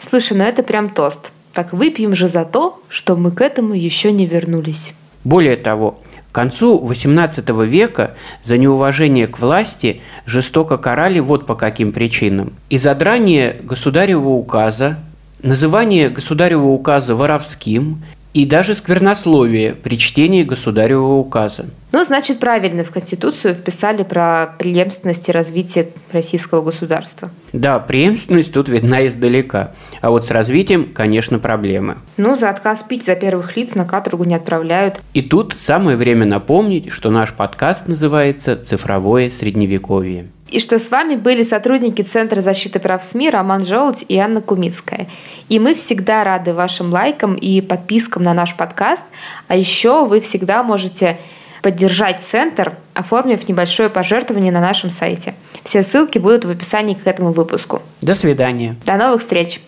Слушай, 0.00 0.36
ну 0.38 0.44
это 0.44 0.62
прям 0.64 0.88
тост. 0.88 1.32
Так 1.54 1.72
выпьем 1.72 2.16
же 2.16 2.26
за 2.26 2.44
то, 2.44 2.82
что 2.88 3.14
мы 3.14 3.30
к 3.30 3.40
этому 3.40 3.74
еще 3.74 4.10
не 4.10 4.26
вернулись. 4.26 4.92
Более 5.22 5.56
того, 5.56 6.00
к 6.30 6.34
концу 6.34 6.84
XVIII 6.84 7.64
века 7.64 8.14
за 8.42 8.58
неуважение 8.58 9.28
к 9.28 9.38
власти 9.38 10.00
жестоко 10.26 10.78
карали 10.78 11.20
вот 11.20 11.46
по 11.46 11.54
каким 11.54 11.92
причинам. 11.92 12.54
И 12.70 12.78
задрание 12.78 13.56
государевого 13.62 14.30
указа, 14.30 14.98
называние 15.42 16.10
государевого 16.10 16.72
указа 16.72 17.14
воровским 17.14 18.02
и 18.34 18.44
даже 18.44 18.74
сквернословие 18.74 19.74
при 19.74 19.96
чтении 19.96 20.42
государевого 20.42 21.14
указа. 21.14 21.66
Ну, 21.92 22.02
значит, 22.02 22.40
правильно 22.40 22.82
в 22.82 22.90
Конституцию 22.90 23.54
вписали 23.54 24.02
про 24.02 24.56
преемственность 24.58 25.28
и 25.28 25.32
развитие 25.32 25.90
российского 26.10 26.60
государства. 26.60 27.30
Да, 27.52 27.78
преемственность 27.78 28.52
тут 28.52 28.68
видна 28.68 29.06
издалека. 29.06 29.70
А 30.00 30.10
вот 30.10 30.26
с 30.26 30.30
развитием, 30.32 30.92
конечно, 30.92 31.38
проблемы. 31.38 31.98
Ну, 32.16 32.34
за 32.34 32.50
отказ 32.50 32.82
пить 32.82 33.06
за 33.06 33.14
первых 33.14 33.56
лиц 33.56 33.76
на 33.76 33.84
каторгу 33.84 34.24
не 34.24 34.34
отправляют. 34.34 35.00
И 35.14 35.22
тут 35.22 35.54
самое 35.56 35.96
время 35.96 36.26
напомнить, 36.26 36.90
что 36.90 37.10
наш 37.10 37.32
подкаст 37.32 37.86
называется 37.86 38.56
«Цифровое 38.56 39.30
средневековье» 39.30 40.26
и 40.54 40.60
что 40.60 40.78
с 40.78 40.88
вами 40.92 41.16
были 41.16 41.42
сотрудники 41.42 42.02
Центра 42.02 42.40
защиты 42.40 42.78
прав 42.78 43.02
СМИ 43.02 43.28
Роман 43.28 43.64
Желудь 43.64 44.04
и 44.06 44.16
Анна 44.18 44.40
Кумицкая. 44.40 45.08
И 45.48 45.58
мы 45.58 45.74
всегда 45.74 46.22
рады 46.22 46.54
вашим 46.54 46.92
лайкам 46.92 47.34
и 47.34 47.60
подпискам 47.60 48.22
на 48.22 48.34
наш 48.34 48.54
подкаст. 48.54 49.04
А 49.48 49.56
еще 49.56 50.06
вы 50.06 50.20
всегда 50.20 50.62
можете 50.62 51.18
поддержать 51.60 52.22
Центр, 52.22 52.76
оформив 52.94 53.48
небольшое 53.48 53.90
пожертвование 53.90 54.52
на 54.52 54.60
нашем 54.60 54.90
сайте. 54.90 55.34
Все 55.64 55.82
ссылки 55.82 56.18
будут 56.18 56.44
в 56.44 56.50
описании 56.50 56.94
к 56.94 57.04
этому 57.04 57.32
выпуску. 57.32 57.82
До 58.00 58.14
свидания. 58.14 58.76
До 58.86 58.94
новых 58.94 59.22
встреч. 59.22 59.60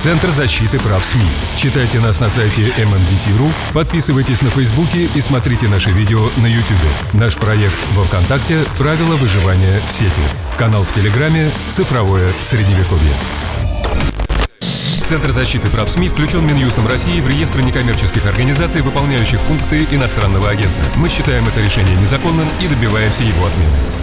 Центр 0.00 0.30
защиты 0.30 0.78
прав 0.78 1.04
СМИ. 1.04 1.26
Читайте 1.56 2.00
нас 2.00 2.20
на 2.20 2.30
сайте 2.30 2.68
MMDC.ru, 2.78 3.52
подписывайтесь 3.74 4.40
на 4.40 4.48
Фейсбуке 4.48 5.10
и 5.14 5.20
смотрите 5.20 5.68
наши 5.68 5.90
видео 5.90 6.30
на 6.38 6.46
YouTube. 6.46 6.78
Наш 7.12 7.36
проект 7.36 7.76
во 7.92 8.04
Вконтакте 8.04 8.64
«Правила 8.78 9.14
выживания 9.16 9.78
в 9.86 9.92
сети». 9.92 10.22
Канал 10.56 10.84
в 10.84 10.94
Телеграме 10.94 11.50
«Цифровое 11.68 12.32
средневековье». 12.42 13.12
Центр 15.04 15.32
защиты 15.32 15.68
прав 15.68 15.90
СМИ 15.90 16.08
включен 16.08 16.46
Минюстом 16.46 16.86
России 16.86 17.20
в 17.20 17.28
реестр 17.28 17.60
некоммерческих 17.60 18.24
организаций, 18.24 18.80
выполняющих 18.80 19.40
функции 19.42 19.86
иностранного 19.90 20.48
агента. 20.48 20.82
Мы 20.96 21.10
считаем 21.10 21.46
это 21.46 21.60
решение 21.60 21.96
незаконным 21.96 22.48
и 22.62 22.68
добиваемся 22.68 23.22
его 23.22 23.44
отмены. 23.44 23.99